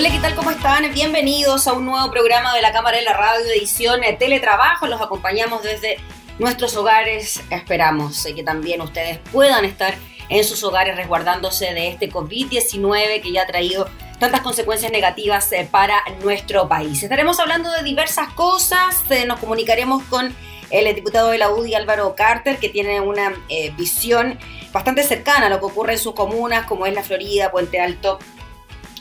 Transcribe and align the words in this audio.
Hola, 0.00 0.12
¿qué 0.12 0.18
tal? 0.18 0.34
¿Cómo 0.34 0.50
están? 0.50 0.90
Bienvenidos 0.94 1.66
a 1.66 1.74
un 1.74 1.84
nuevo 1.84 2.10
programa 2.10 2.54
de 2.54 2.62
la 2.62 2.72
Cámara 2.72 2.96
de 2.96 3.04
la 3.04 3.12
Radio, 3.12 3.44
edición 3.50 4.00
Teletrabajo. 4.18 4.86
Los 4.86 5.02
acompañamos 5.02 5.62
desde 5.62 5.98
nuestros 6.38 6.74
hogares. 6.74 7.42
Esperamos 7.50 8.24
eh, 8.24 8.34
que 8.34 8.42
también 8.42 8.80
ustedes 8.80 9.18
puedan 9.30 9.66
estar 9.66 9.94
en 10.30 10.42
sus 10.44 10.64
hogares 10.64 10.96
resguardándose 10.96 11.74
de 11.74 11.88
este 11.88 12.10
COVID-19 12.10 13.20
que 13.20 13.30
ya 13.30 13.42
ha 13.42 13.46
traído 13.46 13.90
tantas 14.18 14.40
consecuencias 14.40 14.90
negativas 14.90 15.52
eh, 15.52 15.68
para 15.70 16.02
nuestro 16.24 16.66
país. 16.66 17.02
Estaremos 17.02 17.38
hablando 17.38 17.70
de 17.70 17.82
diversas 17.82 18.32
cosas, 18.32 19.04
eh, 19.10 19.26
nos 19.26 19.38
comunicaremos 19.38 20.02
con 20.04 20.34
el 20.70 20.94
diputado 20.94 21.28
de 21.28 21.36
la 21.36 21.50
UDI 21.50 21.74
Álvaro 21.74 22.14
Carter, 22.14 22.56
que 22.56 22.70
tiene 22.70 23.02
una 23.02 23.34
visión 23.76 24.38
bastante 24.72 25.02
cercana 25.02 25.48
a 25.48 25.50
lo 25.50 25.58
que 25.58 25.66
ocurre 25.66 25.94
en 25.94 25.98
sus 25.98 26.14
comunas, 26.14 26.64
como 26.66 26.86
es 26.86 26.94
la 26.94 27.02
Florida, 27.02 27.50
Puente 27.50 27.80
Alto, 27.80 28.20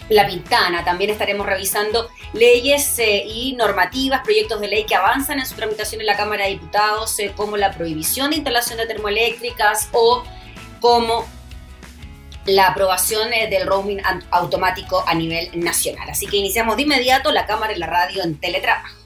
la 0.10 0.28
Pintana. 0.28 0.84
También 0.84 1.10
estaremos 1.12 1.46
revisando 1.46 2.10
leyes 2.34 3.00
eh, 3.00 3.24
y 3.26 3.54
normativas, 3.54 4.22
proyectos 4.22 4.60
de 4.60 4.68
ley 4.68 4.84
que 4.84 4.96
avanzan 4.96 5.40
en 5.40 5.46
su 5.46 5.56
tramitación 5.56 6.02
en 6.02 6.08
la 6.08 6.18
Cámara 6.18 6.46
de 6.46 6.52
Diputados, 6.52 7.18
eh, 7.20 7.32
como 7.36 7.58
la 7.58 7.72
prohibición 7.72 8.32
de 8.32 8.38
instalación 8.38 8.78
de 8.78 8.88
termoeléctricas 8.88 9.90
o 9.94 10.24
como 10.80 11.26
la 12.46 12.68
aprobación 12.68 13.32
eh, 13.34 13.48
del 13.50 13.68
roaming 13.68 14.02
automático 14.32 15.04
a 15.08 15.14
nivel 15.14 15.50
nacional. 15.54 16.10
Así 16.10 16.26
que 16.28 16.38
iniciamos 16.38 16.76
de 16.76 16.84
inmediato 16.84 17.32
la 17.32 17.46
Cámara 17.46 17.74
y 17.74 17.78
la 17.78 17.88
radio 17.88 18.24
en 18.24 18.40
teletrabajo. 18.40 18.99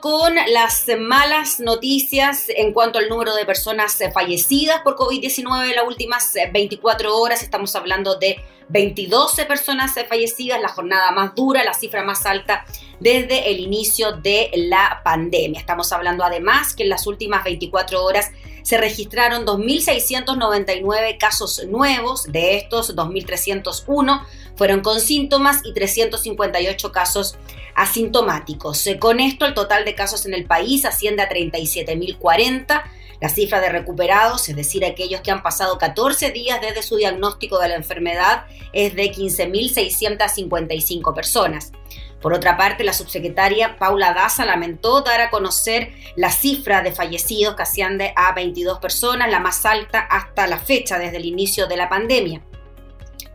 Con 0.00 0.34
las 0.34 0.86
malas 0.98 1.60
noticias 1.60 2.44
en 2.48 2.72
cuanto 2.72 2.98
al 2.98 3.08
número 3.08 3.34
de 3.34 3.44
personas 3.44 3.98
fallecidas 4.12 4.80
por 4.82 4.96
COVID-19 4.96 5.70
en 5.70 5.76
las 5.76 5.86
últimas 5.86 6.32
24 6.52 7.16
horas. 7.16 7.42
Estamos 7.42 7.74
hablando 7.74 8.16
de 8.16 8.36
22 8.68 9.34
personas 9.48 9.94
fallecidas, 10.08 10.60
la 10.60 10.68
jornada 10.68 11.10
más 11.12 11.34
dura, 11.34 11.64
la 11.64 11.74
cifra 11.74 12.04
más 12.04 12.26
alta 12.26 12.64
desde 13.00 13.50
el 13.50 13.60
inicio 13.60 14.12
de 14.12 14.50
la 14.54 15.00
pandemia. 15.04 15.60
Estamos 15.60 15.92
hablando 15.92 16.24
además 16.24 16.74
que 16.74 16.82
en 16.84 16.90
las 16.90 17.06
últimas 17.06 17.44
24 17.44 18.04
horas 18.04 18.30
se 18.62 18.76
registraron 18.76 19.46
2.699 19.46 21.18
casos 21.18 21.64
nuevos, 21.66 22.24
de 22.24 22.56
estos 22.56 22.94
2.301 22.94 24.22
fueron 24.56 24.80
con 24.80 25.00
síntomas 25.00 25.60
y 25.64 25.72
358 25.72 26.92
casos 26.92 27.38
asintomáticos. 27.78 28.88
Con 28.98 29.20
esto 29.20 29.46
el 29.46 29.54
total 29.54 29.84
de 29.84 29.94
casos 29.94 30.26
en 30.26 30.34
el 30.34 30.44
país 30.44 30.84
asciende 30.84 31.22
a 31.22 31.28
37.040 31.28 32.82
la 33.20 33.28
cifra 33.28 33.60
de 33.60 33.68
recuperados, 33.68 34.48
es 34.48 34.54
decir, 34.54 34.84
aquellos 34.84 35.22
que 35.22 35.32
han 35.32 35.42
pasado 35.42 35.78
14 35.78 36.30
días 36.30 36.60
desde 36.60 36.82
su 36.82 36.96
diagnóstico 36.96 37.58
de 37.58 37.68
la 37.68 37.74
enfermedad, 37.74 38.44
es 38.72 38.94
de 38.94 39.10
15.655 39.10 41.14
personas. 41.14 41.72
Por 42.20 42.32
otra 42.32 42.56
parte, 42.56 42.84
la 42.84 42.92
subsecretaria 42.92 43.76
Paula 43.78 44.12
Daza 44.12 44.44
lamentó 44.44 45.02
dar 45.02 45.20
a 45.20 45.30
conocer 45.30 45.92
la 46.16 46.30
cifra 46.30 46.82
de 46.82 46.92
fallecidos 46.92 47.54
que 47.54 47.62
asciende 47.62 48.12
a 48.16 48.32
22 48.34 48.78
personas, 48.78 49.30
la 49.30 49.40
más 49.40 49.64
alta 49.64 50.00
hasta 50.00 50.46
la 50.46 50.58
fecha 50.58 50.98
desde 50.98 51.18
el 51.18 51.26
inicio 51.26 51.66
de 51.66 51.76
la 51.76 51.88
pandemia. 51.88 52.42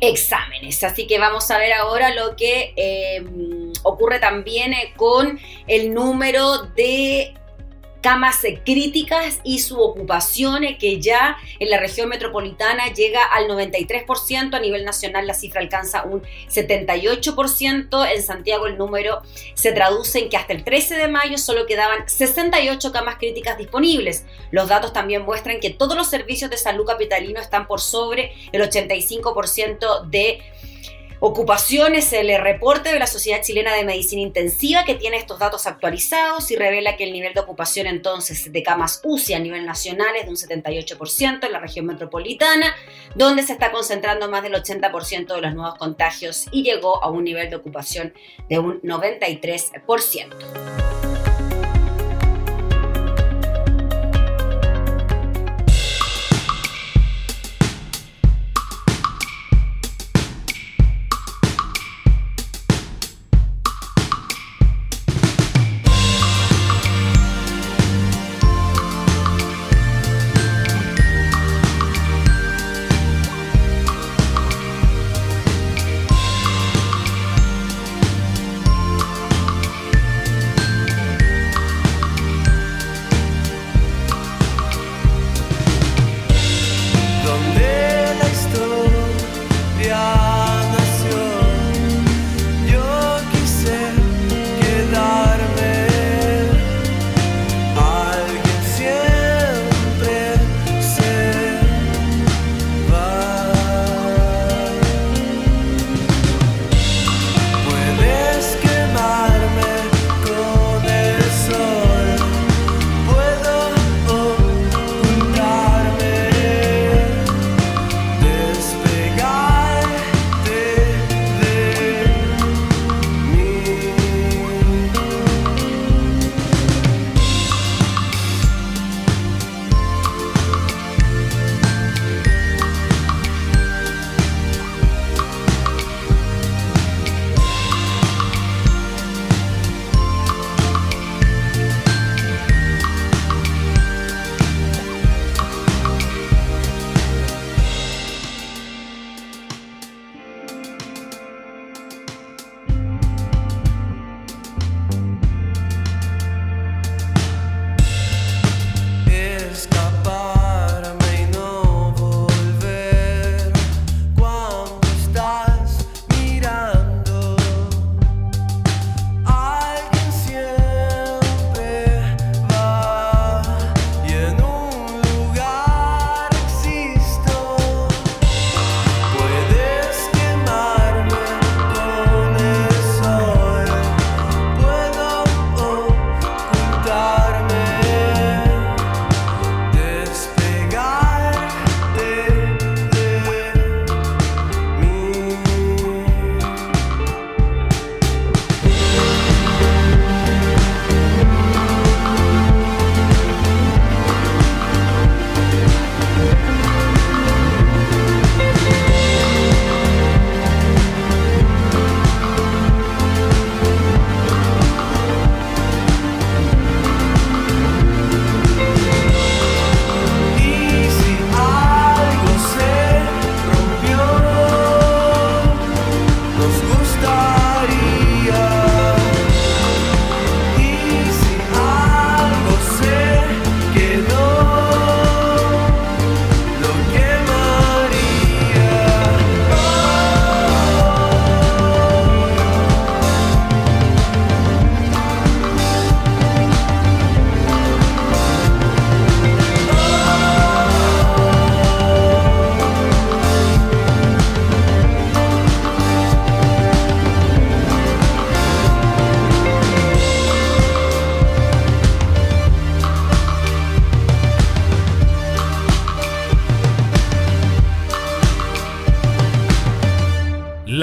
exámenes. 0.00 0.82
Así 0.84 1.06
que 1.06 1.18
vamos 1.18 1.50
a 1.50 1.58
ver 1.58 1.72
ahora 1.72 2.14
lo 2.14 2.36
que 2.36 2.74
eh, 2.76 3.24
ocurre 3.82 4.18
también 4.18 4.72
eh, 4.72 4.92
con 4.96 5.38
el 5.66 5.94
número 5.94 6.64
de 6.76 7.34
camas 8.06 8.46
críticas 8.64 9.40
y 9.42 9.58
su 9.58 9.80
ocupación 9.80 10.62
que 10.78 11.00
ya 11.00 11.38
en 11.58 11.70
la 11.70 11.80
región 11.80 12.08
metropolitana 12.08 12.92
llega 12.92 13.20
al 13.24 13.48
93%, 13.48 14.54
a 14.54 14.60
nivel 14.60 14.84
nacional 14.84 15.26
la 15.26 15.34
cifra 15.34 15.60
alcanza 15.60 16.04
un 16.04 16.22
78%, 16.48 18.14
en 18.14 18.22
Santiago 18.22 18.68
el 18.68 18.78
número 18.78 19.22
se 19.54 19.72
traduce 19.72 20.20
en 20.20 20.28
que 20.28 20.36
hasta 20.36 20.52
el 20.52 20.62
13 20.62 20.94
de 20.94 21.08
mayo 21.08 21.36
solo 21.36 21.66
quedaban 21.66 22.08
68 22.08 22.92
camas 22.92 23.16
críticas 23.16 23.58
disponibles. 23.58 24.24
Los 24.52 24.68
datos 24.68 24.92
también 24.92 25.22
muestran 25.22 25.58
que 25.58 25.70
todos 25.70 25.96
los 25.96 26.08
servicios 26.08 26.48
de 26.48 26.58
salud 26.58 26.86
capitalino 26.86 27.40
están 27.40 27.66
por 27.66 27.80
sobre 27.80 28.34
el 28.52 28.62
85% 28.62 30.04
de 30.06 30.44
Ocupaciones, 31.18 32.12
el 32.12 32.38
reporte 32.42 32.92
de 32.92 32.98
la 32.98 33.06
Sociedad 33.06 33.40
Chilena 33.42 33.74
de 33.74 33.84
Medicina 33.84 34.20
Intensiva 34.20 34.84
que 34.84 34.94
tiene 34.94 35.16
estos 35.16 35.38
datos 35.38 35.66
actualizados 35.66 36.50
y 36.50 36.56
revela 36.56 36.96
que 36.96 37.04
el 37.04 37.12
nivel 37.12 37.32
de 37.32 37.40
ocupación 37.40 37.86
entonces 37.86 38.52
de 38.52 38.62
camas 38.62 39.00
UCI 39.02 39.32
a 39.32 39.38
nivel 39.38 39.64
nacional 39.64 40.14
es 40.16 40.24
de 40.24 40.30
un 40.30 40.36
78% 40.36 41.46
en 41.46 41.52
la 41.52 41.58
región 41.58 41.86
metropolitana, 41.86 42.74
donde 43.14 43.42
se 43.42 43.54
está 43.54 43.72
concentrando 43.72 44.28
más 44.28 44.42
del 44.42 44.52
80% 44.52 45.34
de 45.34 45.40
los 45.40 45.54
nuevos 45.54 45.78
contagios 45.78 46.48
y 46.50 46.64
llegó 46.64 47.02
a 47.02 47.10
un 47.10 47.24
nivel 47.24 47.48
de 47.48 47.56
ocupación 47.56 48.12
de 48.50 48.58
un 48.58 48.82
93%. 48.82 51.05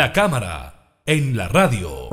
La 0.03 0.11
cámara, 0.11 0.99
en 1.05 1.37
la 1.37 1.47
radio. 1.47 2.09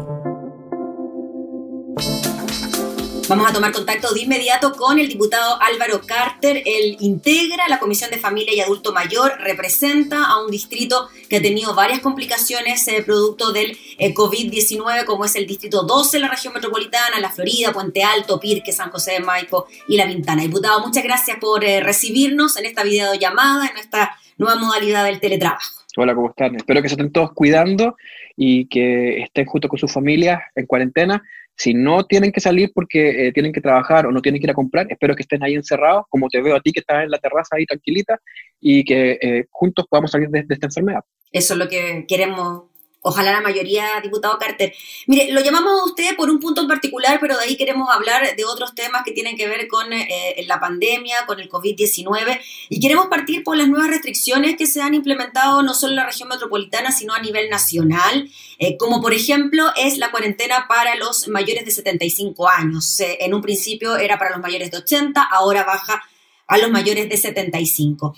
Vamos 3.29 3.51
a 3.51 3.53
tomar 3.53 3.73
contacto 3.73 4.15
de 4.15 4.21
inmediato 4.21 4.77
con 4.77 5.01
el 5.01 5.09
diputado 5.09 5.61
Álvaro 5.61 6.01
Carter. 6.07 6.63
Él 6.65 6.97
integra 7.01 7.67
la 7.67 7.81
Comisión 7.81 8.09
de 8.13 8.19
Familia 8.19 8.55
y 8.55 8.61
Adulto 8.61 8.93
Mayor, 8.93 9.33
representa 9.41 10.25
a 10.27 10.41
un 10.41 10.53
distrito 10.53 11.09
que 11.29 11.39
ha 11.39 11.43
tenido 11.43 11.75
varias 11.75 11.99
complicaciones 11.99 12.87
eh, 12.87 13.03
producto 13.03 13.51
del 13.51 13.77
eh, 13.99 14.15
COVID-19, 14.15 15.05
como 15.05 15.25
es 15.25 15.35
el 15.35 15.49
distrito 15.49 15.83
12 15.83 16.19
en 16.19 16.23
la 16.23 16.29
región 16.29 16.55
metropolitana, 16.55 17.19
La 17.19 17.33
Florida, 17.33 17.73
Puente 17.73 18.05
Alto, 18.05 18.39
Pirque, 18.39 18.71
San 18.73 18.93
José 18.93 19.15
de 19.15 19.21
Maipo 19.21 19.67
y 19.89 19.97
La 19.97 20.07
Vintana. 20.07 20.43
Diputado, 20.43 20.79
muchas 20.79 21.03
gracias 21.03 21.39
por 21.41 21.65
eh, 21.65 21.81
recibirnos 21.81 22.57
en 22.57 22.67
esta 22.67 22.85
videollamada, 22.85 23.67
en 23.67 23.79
esta 23.79 24.17
nueva 24.39 24.55
modalidad 24.61 25.05
del 25.07 25.19
teletrabajo. 25.19 25.80
Hola, 25.97 26.15
¿cómo 26.15 26.31
están? 26.31 26.55
Espero 26.57 26.83
que 26.83 26.89
se 26.89 26.95
estén 26.95 27.13
todos 27.13 27.33
cuidando 27.33 27.97
y 28.37 28.67
que 28.67 29.23
estén 29.23 29.47
junto 29.47 29.69
con 29.69 29.79
sus 29.79 29.93
familias 29.93 30.41
en 30.55 30.67
cuarentena 30.67 31.23
si 31.61 31.75
no 31.75 32.05
tienen 32.07 32.33
que 32.33 32.41
salir 32.41 32.73
porque 32.75 33.27
eh, 33.27 33.33
tienen 33.33 33.53
que 33.53 33.61
trabajar 33.61 34.07
o 34.07 34.13
no 34.13 34.23
tienen 34.23 34.41
que 34.41 34.47
ir 34.47 34.51
a 34.51 34.55
comprar, 34.55 34.87
espero 34.89 35.15
que 35.15 35.21
estén 35.21 35.43
ahí 35.43 35.55
encerrados, 35.55 36.07
como 36.09 36.31
te 36.31 36.41
veo 36.41 36.57
a 36.57 36.61
ti 36.61 36.73
que 36.73 36.81
estás 36.81 37.05
en 37.05 37.11
la 37.11 37.19
terraza 37.19 37.57
ahí 37.57 37.67
tranquilita, 37.67 38.19
y 38.59 38.83
que 38.83 39.19
eh, 39.21 39.45
juntos 39.51 39.85
podamos 39.87 40.11
salir 40.11 40.31
de, 40.31 40.47
esta 40.49 40.67
enfermedad. 40.67 41.05
Eso 41.31 41.53
es 41.53 41.59
lo 41.59 41.69
que 41.69 42.07
queremos 42.09 42.70
ojalá 43.03 43.33
la 43.33 43.41
mayoría, 43.41 44.01
diputado 44.03 44.39
Carter. 44.39 44.75
Mire, 45.07 45.33
lo 45.33 45.41
llamamos 45.41 45.81
a 45.81 45.85
usted 45.85 46.17
por 46.17 46.31
un 46.31 46.39
punto 46.39 46.61
en 46.61 46.69
particular, 46.69 47.19
pero 47.21 47.37
de 47.37 47.45
ahí 47.45 47.57
queremos 47.57 47.89
hablar 47.91 48.37
de 48.37 48.45
otros 48.45 48.75
temas 48.75 49.03
que 49.05 49.13
tienen 49.13 49.37
que 49.37 49.49
ver 49.49 49.69
con 49.69 49.93
eh, 49.93 50.45
la 50.47 50.61
pandemia, 50.61 51.27
con 51.27 51.41
el 51.41 51.49
COVID-19, 51.49 52.41
y 52.69 52.81
queremos 52.81 53.07
partir 53.07 53.43
por 53.43 53.57
las 53.57 53.69
nuevas 53.69 53.89
restricciones 53.89 54.57
que 54.57 54.67
se 54.67 54.83
han 54.83 54.95
implementado 54.95 55.63
no 55.63 55.75
solo 55.75 55.93
en 55.93 55.97
la 55.97 56.07
región 56.07 56.29
metropolitana, 56.29 56.93
sino 56.93 57.15
a 57.15 57.21
nivel 57.21 57.49
nacional, 57.49 58.31
eh, 58.59 58.77
como 58.77 59.01
por 59.01 59.15
ejemplo 59.15 59.65
es 59.77 59.99
la 59.99 60.11
cuarentena 60.11 60.67
para 60.69 60.95
los 60.97 61.29
mayores 61.29 61.65
de 61.65 61.71
75 61.71 62.49
años. 62.49 63.01
Eh, 63.01 63.19
en 63.21 63.35
un 63.35 63.41
principio 63.41 63.97
era 63.97 64.19
para 64.19 64.33
los 64.33 64.41
mayores 64.41 64.71
de 64.71 64.79
80, 64.79 65.23
ahora 65.23 65.65
baja 65.65 66.03
a 66.47 66.59
los 66.59 66.71
mayores 66.71 67.09
de 67.09 67.17
75. 67.17 68.15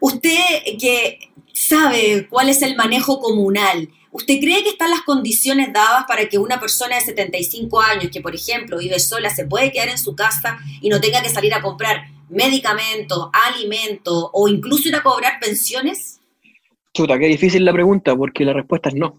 Usted 0.00 0.40
que 0.80 1.30
sabe 1.52 2.26
cuál 2.28 2.48
es 2.48 2.62
el 2.62 2.76
manejo 2.76 3.20
comunal, 3.20 3.88
¿Usted 4.14 4.38
cree 4.38 4.62
que 4.62 4.68
están 4.68 4.90
las 4.90 5.02
condiciones 5.02 5.72
dadas 5.72 6.04
para 6.06 6.28
que 6.28 6.38
una 6.38 6.60
persona 6.60 6.94
de 6.94 7.00
75 7.00 7.80
años, 7.80 8.12
que 8.12 8.20
por 8.20 8.32
ejemplo 8.32 8.78
vive 8.78 9.00
sola, 9.00 9.28
se 9.28 9.44
puede 9.44 9.72
quedar 9.72 9.88
en 9.88 9.98
su 9.98 10.14
casa 10.14 10.56
y 10.80 10.88
no 10.88 11.00
tenga 11.00 11.20
que 11.20 11.30
salir 11.30 11.52
a 11.52 11.60
comprar 11.60 12.04
medicamentos, 12.28 13.28
alimentos 13.32 14.30
o 14.32 14.46
incluso 14.46 14.88
ir 14.88 14.94
a 14.94 15.02
cobrar 15.02 15.40
pensiones? 15.40 16.20
Chuta, 16.92 17.18
qué 17.18 17.26
difícil 17.26 17.64
la 17.64 17.72
pregunta, 17.72 18.14
porque 18.14 18.44
la 18.44 18.52
respuesta 18.52 18.88
es 18.88 18.94
no. 18.94 19.18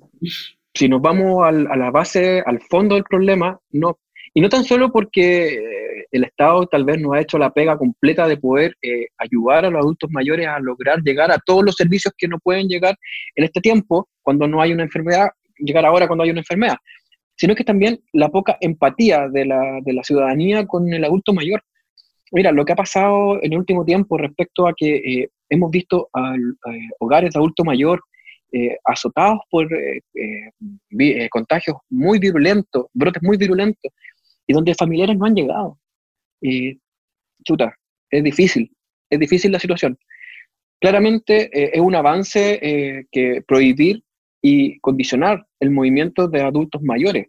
Si 0.73 0.87
nos 0.87 1.01
vamos 1.01 1.45
a 1.45 1.51
la 1.51 1.91
base, 1.91 2.41
al 2.45 2.61
fondo 2.61 2.95
del 2.95 3.03
problema, 3.03 3.59
no. 3.71 3.99
Y 4.33 4.39
no 4.39 4.47
tan 4.47 4.63
solo 4.63 4.93
porque 4.93 5.84
el 6.11 6.23
Estado 6.23 6.65
tal 6.67 6.85
vez 6.85 6.99
no 6.99 7.13
ha 7.13 7.21
hecho 7.21 7.37
la 7.37 7.51
pega 7.51 7.77
completa 7.77 8.27
de 8.27 8.37
poder 8.37 8.75
eh, 8.81 9.07
ayudar 9.17 9.65
a 9.65 9.69
los 9.69 9.81
adultos 9.81 10.09
mayores 10.11 10.47
a 10.47 10.59
lograr 10.59 11.01
llegar 11.01 11.31
a 11.31 11.39
todos 11.45 11.63
los 11.63 11.75
servicios 11.75 12.13
que 12.17 12.27
no 12.27 12.39
pueden 12.39 12.67
llegar 12.67 12.95
en 13.35 13.43
este 13.43 13.61
tiempo, 13.61 14.07
cuando 14.21 14.47
no 14.47 14.61
hay 14.61 14.73
una 14.73 14.83
enfermedad, 14.83 15.29
llegar 15.57 15.85
ahora 15.85 16.07
cuando 16.07 16.23
hay 16.23 16.31
una 16.31 16.41
enfermedad, 16.41 16.77
sino 17.35 17.55
que 17.55 17.63
también 17.63 17.99
la 18.13 18.29
poca 18.29 18.57
empatía 18.61 19.27
de 19.29 19.45
la, 19.45 19.79
de 19.83 19.93
la 19.93 20.03
ciudadanía 20.03 20.65
con 20.65 20.91
el 20.91 21.03
adulto 21.03 21.33
mayor. 21.33 21.61
Mira, 22.31 22.51
lo 22.51 22.65
que 22.65 22.73
ha 22.73 22.77
pasado 22.77 23.41
en 23.41 23.53
el 23.53 23.59
último 23.59 23.85
tiempo 23.85 24.17
respecto 24.17 24.67
a 24.67 24.73
que 24.75 24.95
eh, 24.95 25.29
hemos 25.49 25.69
visto 25.71 26.09
hogares 26.99 27.33
de 27.33 27.39
adulto 27.39 27.63
mayor 27.63 28.01
eh, 28.51 28.77
azotados 28.83 29.39
por 29.49 29.67
contagios 31.29 31.77
muy 31.89 32.19
virulentos, 32.19 32.87
brotes 32.93 33.21
muy 33.21 33.37
virulentos, 33.37 33.91
y 34.47 34.53
donde 34.53 34.75
familiares 34.75 35.17
no 35.17 35.25
han 35.25 35.35
llegado. 35.35 35.77
Y, 36.41 36.79
chuta, 37.43 37.75
es 38.09 38.23
difícil, 38.23 38.71
es 39.09 39.19
difícil 39.19 39.51
la 39.51 39.59
situación. 39.59 39.97
Claramente 40.79 41.49
eh, 41.53 41.71
es 41.73 41.79
un 41.79 41.95
avance 41.95 42.59
eh, 42.61 43.05
que 43.11 43.41
prohibir 43.47 44.03
y 44.41 44.79
condicionar 44.79 45.45
el 45.59 45.71
movimiento 45.71 46.27
de 46.27 46.41
adultos 46.41 46.81
mayores, 46.83 47.27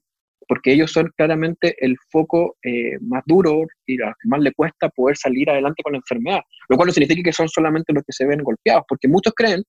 porque 0.48 0.72
ellos 0.72 0.92
son 0.92 1.10
claramente 1.16 1.74
el 1.78 1.96
foco 2.10 2.56
eh, 2.62 2.98
más 3.00 3.22
duro 3.26 3.62
y 3.86 4.00
a 4.02 4.14
más 4.24 4.40
le 4.40 4.52
cuesta 4.52 4.88
poder 4.90 5.16
salir 5.16 5.48
adelante 5.48 5.82
con 5.82 5.92
la 5.92 5.98
enfermedad, 5.98 6.40
lo 6.68 6.76
cual 6.76 6.88
no 6.88 6.92
significa 6.92 7.22
que 7.22 7.32
son 7.32 7.48
solamente 7.48 7.92
los 7.92 8.02
que 8.04 8.12
se 8.12 8.26
ven 8.26 8.42
golpeados, 8.42 8.84
porque 8.88 9.08
muchos 9.08 9.32
creen, 9.34 9.62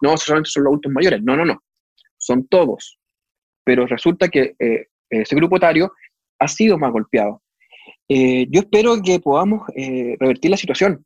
no, 0.00 0.16
solamente 0.16 0.50
son 0.50 0.64
los 0.64 0.70
adultos 0.70 0.92
mayores, 0.92 1.22
no, 1.22 1.36
no, 1.36 1.44
no, 1.44 1.60
son 2.16 2.46
todos, 2.48 2.98
pero 3.64 3.86
resulta 3.86 4.28
que 4.28 4.54
ese 5.10 5.36
grupo 5.36 5.58
etario 5.58 5.92
ha 6.38 6.48
sido 6.48 6.78
más 6.78 6.90
golpeado. 6.90 7.43
Eh, 8.08 8.46
yo 8.50 8.60
espero 8.60 9.00
que 9.02 9.18
podamos 9.18 9.62
eh, 9.74 10.16
revertir 10.20 10.50
la 10.50 10.56
situación, 10.56 11.04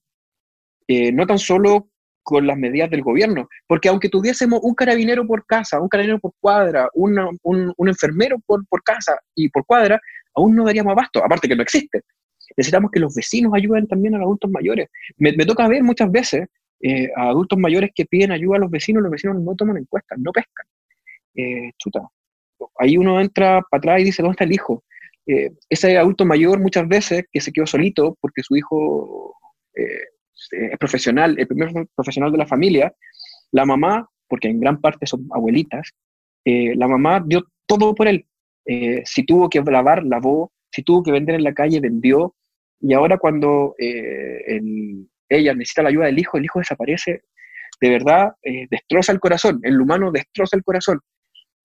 eh, 0.88 1.12
no 1.12 1.26
tan 1.26 1.38
solo 1.38 1.88
con 2.22 2.46
las 2.46 2.58
medidas 2.58 2.90
del 2.90 3.02
gobierno, 3.02 3.48
porque 3.66 3.88
aunque 3.88 4.08
tuviésemos 4.08 4.60
un 4.62 4.74
carabinero 4.74 5.26
por 5.26 5.46
casa, 5.46 5.80
un 5.80 5.88
carabinero 5.88 6.18
por 6.18 6.32
cuadra, 6.40 6.90
un, 6.94 7.16
enfermero 7.86 8.38
por, 8.44 8.64
casa 8.84 9.18
y 9.34 9.48
por 9.48 9.64
cuadra, 9.64 10.00
aún 10.34 10.54
no 10.54 10.64
daríamos 10.64 10.92
abasto, 10.92 11.24
aparte 11.24 11.48
que 11.48 11.56
no 11.56 11.62
existe. 11.62 12.02
Necesitamos 12.56 12.90
que 12.90 13.00
los 13.00 13.14
vecinos 13.14 13.52
ayuden 13.54 13.86
también 13.86 14.14
a 14.14 14.18
los 14.18 14.26
adultos 14.26 14.50
mayores. 14.50 14.88
Me, 15.16 15.32
me 15.32 15.46
toca 15.46 15.68
ver 15.68 15.82
muchas 15.82 16.10
veces 16.10 16.48
a 17.16 17.28
adultos 17.28 17.58
mayores 17.58 17.90
que 17.94 18.04
piden 18.04 18.30
ayuda 18.30 18.56
a 18.56 18.60
los 18.60 18.70
vecinos, 18.70 19.02
los 19.02 19.10
vecinos 19.10 19.40
no 19.40 19.54
toman 19.54 19.78
encuestas, 19.78 20.18
no 20.18 20.30
pescan. 20.32 20.66
chuta. 21.78 22.00
Ahí 22.78 22.96
uno 22.96 23.20
entra 23.20 23.62
para 23.70 23.78
atrás 23.78 24.00
y 24.00 24.04
dice, 24.04 24.22
¿dónde 24.22 24.32
está 24.32 24.44
el 24.44 24.52
hijo? 24.52 24.84
Eh, 25.30 25.50
ese 25.68 25.98
adulto 25.98 26.24
mayor 26.24 26.58
muchas 26.58 26.88
veces 26.88 27.24
que 27.30 27.42
se 27.42 27.52
quedó 27.52 27.66
solito 27.66 28.16
porque 28.18 28.42
su 28.42 28.56
hijo 28.56 29.34
eh, 29.74 30.70
es 30.72 30.78
profesional, 30.78 31.36
el 31.38 31.46
primer 31.46 31.70
profesional 31.94 32.32
de 32.32 32.38
la 32.38 32.46
familia, 32.46 32.94
la 33.52 33.66
mamá, 33.66 34.08
porque 34.26 34.48
en 34.48 34.58
gran 34.58 34.80
parte 34.80 35.06
son 35.06 35.28
abuelitas, 35.30 35.90
eh, 36.46 36.74
la 36.76 36.88
mamá 36.88 37.22
dio 37.26 37.44
todo 37.66 37.94
por 37.94 38.08
él. 38.08 38.24
si 39.04 39.24
tuvo 39.24 39.48
que 39.50 39.60
lavar, 39.60 40.04
lavó, 40.04 40.52
si 40.70 40.82
tuvo 40.82 41.02
que 41.02 41.12
vender 41.12 41.34
en 41.34 41.44
la 41.44 41.52
calle, 41.54 41.80
vendió, 41.80 42.34
y 42.80 42.94
ahora 42.94 43.18
cuando 43.18 43.74
ella 43.78 45.54
necesita 45.54 45.82
la 45.82 45.88
ayuda 45.90 46.06
del 46.06 46.18
hijo, 46.18 46.38
el 46.38 46.44
hijo 46.44 46.58
desaparece, 46.58 47.22
de 47.80 47.90
verdad 47.90 48.32
destroza 48.70 49.12
el 49.12 49.20
corazón, 49.20 49.60
en 49.62 49.76
lo 49.76 49.84
humano 49.84 50.10
destroza 50.10 50.56
el 50.56 50.64
corazón. 50.64 51.00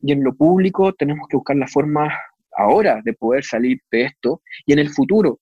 Y 0.01 0.11
en 0.11 0.23
lo 0.23 0.33
público 0.33 0.93
tenemos 0.93 1.27
que 1.29 1.37
buscar 1.37 1.55
la 1.57 1.67
forma 1.67 2.09
ahora 2.57 3.01
de 3.03 3.13
poder 3.13 3.43
salir 3.43 3.79
de 3.91 4.03
esto 4.03 4.41
y 4.65 4.73
en 4.73 4.79
el 4.79 4.89
futuro. 4.89 5.39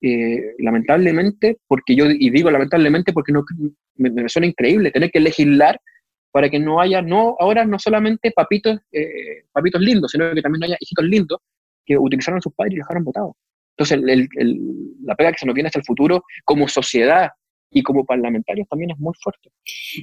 Eh, 0.00 0.54
lamentablemente, 0.58 1.58
porque 1.66 1.96
yo, 1.96 2.04
y 2.06 2.28
digo 2.28 2.50
lamentablemente 2.50 3.12
porque 3.12 3.32
no, 3.32 3.42
me, 3.96 4.28
suena 4.28 4.46
increíble 4.46 4.90
tener 4.90 5.10
que 5.10 5.20
legislar 5.20 5.80
para 6.30 6.50
que 6.50 6.58
no 6.58 6.80
haya, 6.80 7.00
no, 7.00 7.36
ahora 7.38 7.64
no 7.64 7.78
solamente 7.78 8.30
papitos, 8.32 8.78
eh, 8.92 9.44
papitos 9.52 9.80
lindos, 9.80 10.10
sino 10.10 10.34
que 10.34 10.42
también 10.42 10.64
haya 10.64 10.76
hijitos 10.80 11.04
lindos 11.04 11.38
que 11.86 11.96
utilizaron 11.96 12.38
a 12.38 12.42
sus 12.42 12.52
padres 12.52 12.74
y 12.74 12.78
dejaron 12.78 13.04
votados. 13.04 13.32
Entonces, 13.76 14.28
la 15.02 15.14
pega 15.16 15.32
que 15.32 15.38
se 15.38 15.46
nos 15.46 15.54
viene 15.54 15.68
hasta 15.68 15.80
el 15.80 15.84
futuro 15.84 16.22
como 16.44 16.68
sociedad 16.68 17.30
y 17.70 17.82
como 17.82 18.04
parlamentarios 18.04 18.68
también 18.68 18.90
es 18.92 18.98
muy 18.98 19.12
fuerte. 19.20 19.50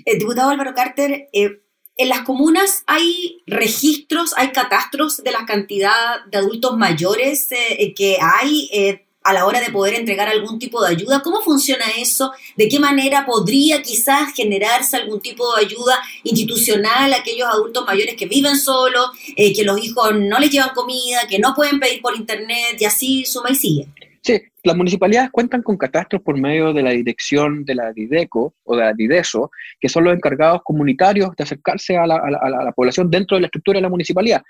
El 0.06 0.20
diputado 0.20 0.50
Álvaro 0.50 0.74
Carter, 0.74 1.30
eh, 1.32 1.62
en 2.01 2.10
las 2.10 2.22
comunas 2.22 2.84
hay 2.88 3.41
registros, 3.46 4.34
hay 4.36 4.51
catastros 4.51 5.24
de 5.24 5.31
la 5.31 5.46
cantidad 5.46 6.25
de 6.25 6.38
adultos 6.39 6.77
mayores 6.77 7.48
eh, 7.51 7.93
que 7.96 8.17
hay 8.20 8.70
eh, 8.74 9.05
a 9.24 9.34
la 9.34 9.46
hora 9.46 9.62
de 9.62 9.70
poder 9.70 9.93
entregar 9.93 10.27
algún 10.27 10.58
tipo 10.58 10.81
de 10.81 10.89
ayuda. 10.89 11.22
¿Cómo 11.22 11.41
funciona 11.41 11.86
eso? 11.98 12.31
¿De 12.58 12.67
qué 12.67 12.79
manera 12.79 13.25
podría 13.25 13.84
quizás 13.84 14.34
generarse 14.34 14.98
algún 14.98 15.20
tipo 15.20 15.55
de 15.55 15.65
ayuda 15.65 16.01
institucional 16.24 17.13
a 17.13 17.17
aquellos 17.17 17.48
adultos 17.48 17.86
mayores 17.86 18.15
que 18.15 18.25
viven 18.25 18.58
solos, 18.58 19.12
eh, 19.36 19.53
que 19.53 19.63
los 19.63 19.79
hijos 19.84 20.15
no 20.15 20.39
les 20.39 20.50
llevan 20.50 20.74
comida, 20.74 21.27
que 21.29 21.38
no 21.38 21.53
pueden 21.53 21.79
pedir 21.79 22.01
por 22.01 22.15
internet 22.15 22.77
y 22.79 22.86
así 22.86 23.25
suma 23.25 23.51
y 23.51 23.55
sigue? 23.55 23.88
Sí, 24.24 24.41
las 24.63 24.77
municipalidades 24.77 25.32
cuentan 25.32 25.63
con 25.63 25.77
catastros 25.77 26.22
por 26.22 26.39
medio 26.39 26.72
de 26.74 26.84
la 26.84 26.91
dirección 26.91 27.65
de 27.65 27.75
la 27.75 27.91
DIDECO 27.91 28.53
o 28.63 28.75
de 28.75 28.82
la 28.82 28.94
DIDESO, 28.94 29.50
que 29.80 29.89
son 29.89 30.03
los 30.03 30.13
encargados 30.13 30.62
comunitarios 30.63 31.36
de 31.36 31.44
acercarse 31.44 31.98
a 31.98 32.06
la, 32.06 32.72
población 32.75 33.10
dentro 33.10 33.38
de 33.38 33.41
la 33.41 33.48
estructura 33.48 33.77
de 33.77 33.84
la 33.84 33.89
municipalidad. 33.89 34.44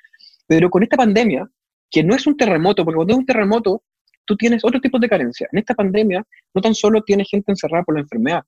Pero 0.47 0.69
con 0.69 0.83
esta 0.83 0.97
pandemia, 0.97 1.47
que 1.89 2.03
no 2.03 2.13
es 2.13 2.27
un 2.27 2.35
terremoto, 2.35 2.83
porque 2.83 2.97
cuando 2.97 3.13
es 3.13 3.19
un 3.19 3.25
terremoto, 3.25 3.83
tú 4.25 4.35
tienes 4.35 4.63
otro 4.65 4.81
tipo 4.81 4.99
de 4.99 5.07
carencia. 5.07 5.47
En 5.51 5.59
esta 5.59 5.75
pandemia, 5.75 6.23
no 6.53 6.61
tan 6.61 6.75
solo 6.75 7.01
tienes 7.03 7.29
gente 7.29 7.51
encerrada 7.51 7.83
por 7.83 7.95
la 7.95 8.01
enfermedad, 8.01 8.43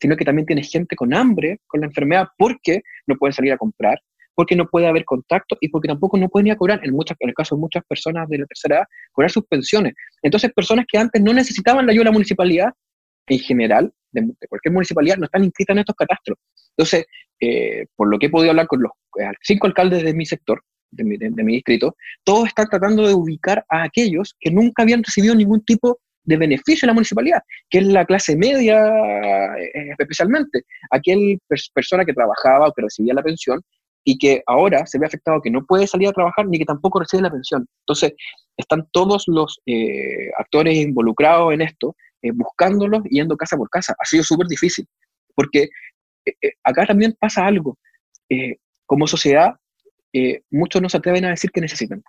sino 0.00 0.16
que 0.16 0.24
también 0.24 0.46
tienes 0.46 0.70
gente 0.70 0.96
con 0.96 1.14
hambre 1.14 1.60
con 1.66 1.80
la 1.80 1.86
enfermedad 1.86 2.28
porque 2.36 2.82
no 3.06 3.16
pueden 3.16 3.32
salir 3.32 3.52
a 3.52 3.58
comprar, 3.58 3.98
porque 4.40 4.56
no 4.56 4.66
puede 4.70 4.86
haber 4.86 5.04
contacto 5.04 5.58
y 5.60 5.68
porque 5.68 5.88
tampoco 5.88 6.16
no 6.16 6.30
pueden 6.30 6.50
a 6.50 6.56
cobrar, 6.56 6.80
en, 6.82 6.94
muchas, 6.94 7.14
en 7.20 7.28
el 7.28 7.34
caso 7.34 7.56
de 7.56 7.60
muchas 7.60 7.84
personas 7.84 8.26
de 8.26 8.38
la 8.38 8.46
tercera 8.46 8.76
edad, 8.76 8.84
cobrar 9.12 9.30
sus 9.30 9.44
pensiones. 9.44 9.92
Entonces, 10.22 10.50
personas 10.54 10.86
que 10.90 10.96
antes 10.96 11.20
no 11.20 11.34
necesitaban 11.34 11.84
la 11.84 11.92
ayuda 11.92 12.04
de 12.04 12.06
la 12.06 12.12
municipalidad, 12.12 12.70
en 13.26 13.38
general, 13.38 13.92
de, 14.12 14.32
cualquier 14.48 14.72
municipalidad, 14.72 15.18
no 15.18 15.26
están 15.26 15.44
inscritas 15.44 15.74
en 15.74 15.80
estos 15.80 15.94
catastros. 15.94 16.38
Entonces, 16.70 17.04
eh, 17.38 17.84
por 17.94 18.08
lo 18.08 18.18
que 18.18 18.28
he 18.28 18.30
podido 18.30 18.52
hablar 18.52 18.66
con 18.66 18.80
los 18.80 18.92
eh, 19.20 19.30
cinco 19.42 19.66
alcaldes 19.66 20.04
de 20.04 20.14
mi 20.14 20.24
sector, 20.24 20.62
de 20.90 21.04
mi, 21.04 21.18
de 21.18 21.30
distrito, 21.30 21.94
todos 22.24 22.48
están 22.48 22.66
tratando 22.70 23.06
de 23.06 23.12
ubicar 23.12 23.62
a 23.68 23.82
aquellos 23.82 24.34
que 24.40 24.50
nunca 24.50 24.84
habían 24.84 25.04
recibido 25.04 25.34
ningún 25.34 25.62
tipo 25.66 25.98
de 26.22 26.38
beneficio 26.38 26.86
en 26.86 26.88
la 26.88 26.94
municipalidad, 26.94 27.42
que 27.68 27.80
es 27.80 27.86
la 27.86 28.06
clase 28.06 28.38
media 28.38 28.86
eh, 29.58 29.94
especialmente, 29.98 30.62
aquel 30.90 31.38
persona 31.74 32.06
que 32.06 32.14
trabajaba 32.14 32.68
o 32.68 32.72
que 32.72 32.80
recibía 32.80 33.12
la 33.12 33.22
pensión 33.22 33.60
y 34.04 34.18
que 34.18 34.42
ahora 34.46 34.86
se 34.86 34.98
ve 34.98 35.06
afectado 35.06 35.40
que 35.40 35.50
no 35.50 35.64
puede 35.64 35.86
salir 35.86 36.08
a 36.08 36.12
trabajar 36.12 36.46
ni 36.46 36.58
que 36.58 36.64
tampoco 36.64 37.00
recibe 37.00 37.22
la 37.22 37.30
pensión. 37.30 37.66
Entonces, 37.86 38.14
están 38.56 38.88
todos 38.92 39.24
los 39.26 39.60
eh, 39.66 40.30
actores 40.38 40.76
involucrados 40.76 41.52
en 41.52 41.62
esto, 41.62 41.94
eh, 42.22 42.32
buscándolos 42.32 43.02
yendo 43.04 43.36
casa 43.36 43.56
por 43.56 43.68
casa. 43.68 43.94
Ha 43.98 44.04
sido 44.04 44.22
súper 44.22 44.46
difícil, 44.46 44.86
porque 45.34 45.68
acá 46.64 46.86
también 46.86 47.14
pasa 47.18 47.46
algo. 47.46 47.78
como 48.86 49.06
sociedad, 49.06 49.54
muchos 50.50 50.82
no 50.82 50.88
se 50.88 50.98
atreven 50.98 51.24
a 51.24 51.30
decir 51.30 51.50
que 51.50 51.60
necesitan. 51.60 52.02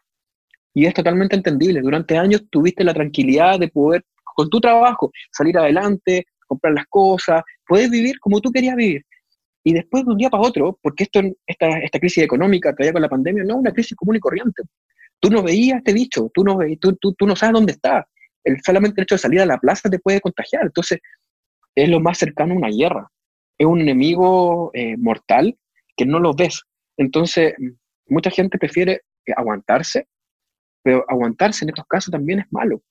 Y 0.73 0.85
es 0.85 0.93
totalmente 0.93 1.35
entendible. 1.35 1.81
Durante 1.81 2.17
años 2.17 2.43
tuviste 2.49 2.83
la 2.83 2.93
tranquilidad 2.93 3.59
de 3.59 3.67
poder, 3.67 4.03
con 4.35 4.49
tu 4.49 4.59
trabajo, 4.59 5.11
salir 5.31 5.57
adelante, 5.57 6.25
comprar 6.47 6.73
las 6.73 6.85
cosas, 6.87 7.41
puedes 7.67 7.89
vivir 7.89 8.19
como 8.19 8.41
tú 8.41 8.51
querías 8.51 8.75
vivir. 8.75 9.01
Y 9.63 9.73
después 9.73 10.05
de 10.05 10.11
un 10.11 10.17
día 10.17 10.29
para 10.29 10.43
otro, 10.43 10.79
porque 10.81 11.03
esto, 11.03 11.21
esta, 11.45 11.79
esta 11.79 11.99
crisis 11.99 12.23
económica 12.23 12.73
que 12.75 12.83
había 12.83 12.93
con 12.93 13.01
la 13.01 13.09
pandemia 13.09 13.43
no 13.43 13.55
es 13.55 13.59
una 13.59 13.71
crisis 13.71 13.95
común 13.95 14.15
y 14.15 14.19
corriente. 14.19 14.63
Tú 15.19 15.29
no 15.29 15.43
veías 15.43 15.77
este 15.77 15.93
bicho, 15.93 16.31
tú 16.33 16.43
no, 16.43 16.57
tú, 16.79 16.95
tú, 16.95 17.13
tú 17.13 17.27
no 17.27 17.35
sabes 17.35 17.53
dónde 17.53 17.73
está. 17.73 18.07
El, 18.43 18.57
solamente 18.63 18.99
el 18.99 19.03
hecho 19.03 19.15
de 19.15 19.19
salir 19.19 19.41
a 19.41 19.45
la 19.45 19.59
plaza 19.59 19.89
te 19.89 19.99
puede 19.99 20.19
contagiar. 20.19 20.63
Entonces, 20.63 20.99
es 21.75 21.89
lo 21.89 21.99
más 21.99 22.17
cercano 22.17 22.53
a 22.53 22.57
una 22.57 22.69
guerra. 22.69 23.07
Es 23.57 23.67
un 23.67 23.81
enemigo 23.81 24.71
eh, 24.73 24.97
mortal 24.97 25.55
que 25.95 26.05
no 26.05 26.19
lo 26.19 26.33
ves. 26.33 26.63
Entonces, 26.97 27.53
mucha 28.07 28.31
gente 28.31 28.57
prefiere 28.57 29.01
aguantarse 29.35 30.07
pero 30.83 31.05
aguantarse 31.07 31.65
en 31.65 31.69
estos 31.69 31.85
casos 31.87 32.11
también 32.11 32.39
es 32.39 32.45
malo, 32.51 32.81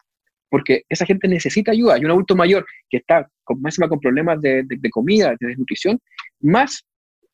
porque 0.48 0.82
esa 0.88 1.06
gente 1.06 1.28
necesita 1.28 1.72
ayuda. 1.72 1.94
Hay 1.94 2.04
un 2.04 2.10
adulto 2.10 2.36
mayor 2.36 2.66
que 2.88 2.98
está 2.98 3.28
con, 3.44 3.60
máxima 3.60 3.88
con 3.88 4.00
problemas 4.00 4.40
de, 4.40 4.64
comida, 4.90 5.34
de 5.38 5.48
desnutrición, 5.48 5.98
más 6.40 6.84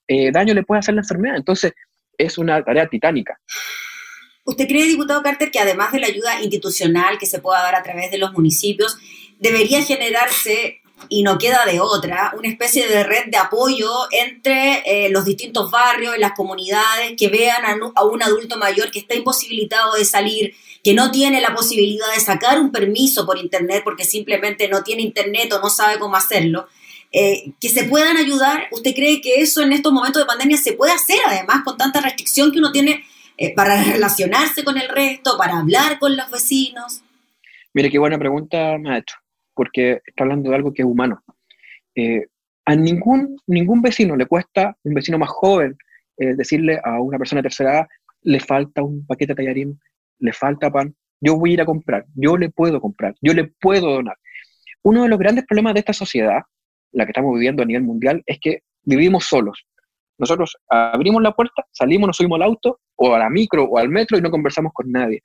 eh, 0.09 0.31
daño 0.33 0.55
le 0.55 0.63
puede 0.63 0.81
hacer 0.81 0.95
la 0.95 1.03
enfermedad. 1.03 1.37
Entonces, 1.37 1.73
es 2.17 2.39
una 2.39 2.63
tarea 2.65 2.89
titánica. 2.89 3.39
¿Usted 4.45 4.69
cree, 4.69 4.85
diputado 4.85 5.23
Carter, 5.23 5.51
que 5.51 5.59
además 5.59 5.93
de 5.93 6.01
la 6.01 6.07
ayuda 6.07 6.41
institucional 6.41 7.19
que 7.19 7.27
se 7.27 7.41
pueda 7.41 7.63
dar 7.63 7.75
a 7.75 7.83
través 7.83 8.11
de 8.11 8.19
los 8.19 8.33
municipios, 8.33 8.97
debería 9.41 9.83
generarse 9.83 10.81
y 11.09 11.23
no 11.23 11.37
queda 11.37 11.65
de 11.67 11.81
otra, 11.81 12.33
una 12.39 12.49
especie 12.49 12.89
de 12.89 13.05
red 13.05 13.27
de 13.27 13.37
apoyo 13.37 13.91
entre 14.11 14.83
eh, 14.87 15.11
los 15.11 15.25
distintos 15.25 15.71
barrios, 15.71 16.17
y 16.17 16.21
las 16.21 16.33
comunidades, 16.33 17.15
que 17.19 17.29
vean 17.29 17.65
a, 17.65 18.05
un 18.05 18.23
adulto 18.23 18.57
mayor 18.57 18.91
que 18.91 19.01
está 19.01 19.15
imposibilitado 19.15 19.95
de 19.95 20.05
salir, 20.05 20.55
que 20.83 20.95
no 20.95 21.11
tiene 21.11 21.41
la 21.41 21.55
posibilidad 21.55 22.07
de 22.15 22.21
sacar 22.21 22.61
un 22.61 22.73
permiso 22.73 23.27
por 23.27 23.39
Internet 23.39 23.83
porque 23.85 24.05
simplemente 24.05 24.69
no 24.69 24.83
tiene 24.83 25.03
Internet 25.03 25.53
o 25.53 25.61
no 25.61 25.69
sabe 25.69 25.99
cómo 25.99 26.17
hacerlo, 26.17 26.69
eh, 27.19 27.53
que 27.61 27.71
se 27.71 27.85
puedan 27.85 28.19
ayudar. 28.19 28.69
¿Usted 28.71 28.95
cree 28.95 29.21
que 29.21 29.41
eso 29.41 29.63
en 29.63 29.73
estos 29.73 29.93
momentos 29.93 30.21
de 30.21 30.27
pandemia 30.27 30.59
se 30.59 30.75
puede 30.75 30.93
hacer, 30.93 31.19
además, 31.27 31.63
con 31.65 31.77
tanta 31.77 32.01
restricción 32.01 32.53
que 32.53 32.59
uno 32.59 32.73
tiene 32.73 33.05
eh, 33.39 33.55
para 33.55 33.83
relacionarse 33.83 34.63
con 34.63 34.77
el 34.77 34.89
resto, 34.89 35.37
para 35.39 35.59
hablar 35.59 35.99
con 35.99 36.17
los 36.17 36.31
vecinos? 36.31 37.03
Mire, 37.73 37.91
qué 37.91 37.99
buena 37.99 38.19
pregunta 38.19 38.77
hecho 38.97 39.17
porque 39.57 40.03
está 40.05 40.23
hablando 40.25 40.51
de 40.51 40.57
algo 40.57 40.73
que 40.73 40.83
es 40.83 40.87
humano. 40.87 41.25
Eh, 41.95 42.27
a 42.67 42.77
ningún, 42.77 43.39
ningún 43.47 43.81
vecino 43.81 44.15
le 44.15 44.27
cuesta, 44.27 44.77
un 44.85 44.93
vecino 44.93 45.19
más 45.19 45.31
joven, 45.31 45.79
eh, 46.19 46.35
decirle 46.37 46.79
a 46.85 47.01
una 47.01 47.17
persona 47.17 47.39
de 47.41 47.45
tercera 47.45 47.73
edad, 47.73 47.87
le 48.23 48.39
falta 48.39 48.83
un 48.83 49.07
paquete 49.07 49.33
de 49.33 49.37
tallarín, 49.37 49.81
le 50.19 50.33
falta 50.33 50.71
pan, 50.71 50.95
yo 51.21 51.37
voy 51.37 51.51
a 51.51 51.53
ir 51.55 51.61
a 51.63 51.65
comprar, 51.65 52.05
yo 52.15 52.37
le 52.37 52.51
puedo 52.51 52.81
comprar, 52.81 53.15
yo 53.23 53.33
le 53.33 53.45
puedo 53.45 53.91
donar. 53.91 54.17
Uno 54.83 55.05
de 55.05 55.09
los 55.09 55.19
grandes 55.19 55.47
problemas 55.47 55.73
de 55.73 55.81
esta 55.81 55.95
sociedad, 55.95 56.43
la 56.93 57.05
que 57.05 57.11
estamos 57.11 57.35
viviendo 57.35 57.63
a 57.63 57.67
nivel 57.67 57.83
mundial, 57.83 58.23
es 58.27 58.39
que 58.41 58.61
vivimos 58.83 59.25
solos. 59.25 59.67
Nosotros 60.19 60.57
abrimos 60.69 61.23
la 61.23 61.33
puerta, 61.33 61.65
salimos, 61.73 62.07
nos 62.07 62.17
subimos 62.17 62.37
al 62.37 62.43
auto, 62.43 62.81
o 62.97 63.15
a 63.15 63.19
la 63.19 63.29
micro, 63.29 63.65
o 63.65 63.79
al 63.79 63.89
metro, 63.89 64.17
y 64.17 64.23
no 64.23 64.31
conversamos 64.31 64.73
con 64.73 64.91
nadie. 64.91 65.21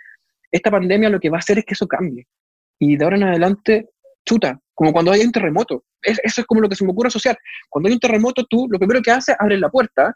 Esta 0.51 0.69
pandemia 0.69 1.09
lo 1.09 1.19
que 1.19 1.29
va 1.29 1.37
a 1.37 1.39
hacer 1.39 1.59
es 1.59 1.65
que 1.65 1.73
eso 1.73 1.87
cambie. 1.87 2.27
Y 2.79 2.97
de 2.97 3.03
ahora 3.03 3.15
en 3.15 3.23
adelante 3.23 3.89
chuta, 4.25 4.59
como 4.73 4.91
cuando 4.91 5.11
hay 5.11 5.21
un 5.21 5.31
terremoto. 5.31 5.83
eso 6.01 6.41
es 6.41 6.45
como 6.45 6.61
lo 6.61 6.69
que 6.69 6.75
se 6.75 6.83
me 6.83 6.91
ocurre 6.91 7.07
asociar. 7.07 7.37
Cuando 7.69 7.87
hay 7.87 7.93
un 7.93 7.99
terremoto, 7.99 8.43
tú 8.49 8.67
lo 8.69 8.79
primero 8.79 9.01
que 9.01 9.11
haces, 9.11 9.35
abres 9.39 9.59
la 9.59 9.69
puerta, 9.69 10.15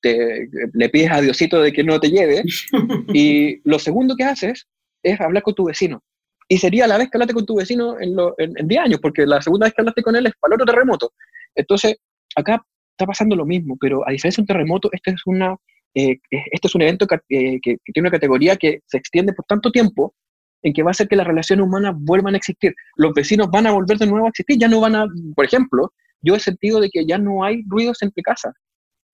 te, 0.00 0.48
le 0.72 0.88
pides 0.88 1.10
a 1.10 1.20
Diosito 1.20 1.60
de 1.60 1.72
que 1.72 1.84
no 1.84 1.98
te 1.98 2.10
lleve, 2.10 2.42
y 3.12 3.60
lo 3.68 3.78
segundo 3.78 4.16
que 4.16 4.24
haces 4.24 4.66
es 5.02 5.20
hablar 5.20 5.42
con 5.42 5.54
tu 5.54 5.64
vecino. 5.64 6.02
Y 6.52 6.58
sería 6.58 6.86
la 6.86 6.98
vez 6.98 7.08
que 7.08 7.16
hablaste 7.16 7.32
con 7.32 7.46
tu 7.46 7.56
vecino 7.56 7.96
en, 7.98 8.68
10 8.68 8.80
años, 8.82 9.00
porque 9.00 9.24
la 9.24 9.40
segunda 9.40 9.64
vez 9.64 9.72
que 9.72 9.80
hablaste 9.80 10.02
con 10.02 10.14
él 10.16 10.26
es 10.26 10.34
para 10.38 10.50
el 10.50 10.60
otro 10.60 10.70
terremoto. 10.70 11.14
Entonces, 11.54 11.96
acá 12.36 12.62
está 12.90 13.06
pasando 13.06 13.34
lo 13.34 13.46
mismo, 13.46 13.74
pero 13.80 14.06
a 14.06 14.12
diferencia 14.12 14.42
de 14.42 14.42
un 14.42 14.46
terremoto, 14.48 14.90
este 14.92 15.12
es, 15.12 15.22
una, 15.24 15.56
eh, 15.94 16.18
este 16.30 16.68
es 16.68 16.74
un 16.74 16.82
evento 16.82 17.06
eh, 17.10 17.58
que, 17.62 17.78
que, 17.82 17.92
tiene 17.94 18.06
una 18.06 18.18
categoría 18.18 18.56
que 18.56 18.80
se 18.84 18.98
extiende 18.98 19.32
por 19.32 19.46
tanto 19.46 19.72
tiempo 19.72 20.14
en 20.62 20.74
que 20.74 20.82
va 20.82 20.90
a 20.90 20.92
hacer 20.92 21.08
que 21.08 21.16
las 21.16 21.26
relaciones 21.26 21.64
humanas 21.64 21.94
vuelvan 21.96 22.34
a 22.34 22.36
existir. 22.36 22.74
Los 22.96 23.14
vecinos 23.14 23.48
van 23.50 23.66
a 23.66 23.72
volver 23.72 23.96
de 23.96 24.06
nuevo 24.06 24.26
a 24.26 24.28
existir, 24.28 24.58
ya 24.58 24.68
no 24.68 24.78
van 24.78 24.94
a, 24.94 25.06
por 25.34 25.46
ejemplo, 25.46 25.90
yo 26.20 26.36
he 26.36 26.40
sentido 26.40 26.80
de 26.80 26.90
que 26.90 27.06
ya 27.06 27.16
no 27.16 27.44
hay 27.44 27.62
ruidos 27.66 28.02
entre 28.02 28.22
casas, 28.22 28.52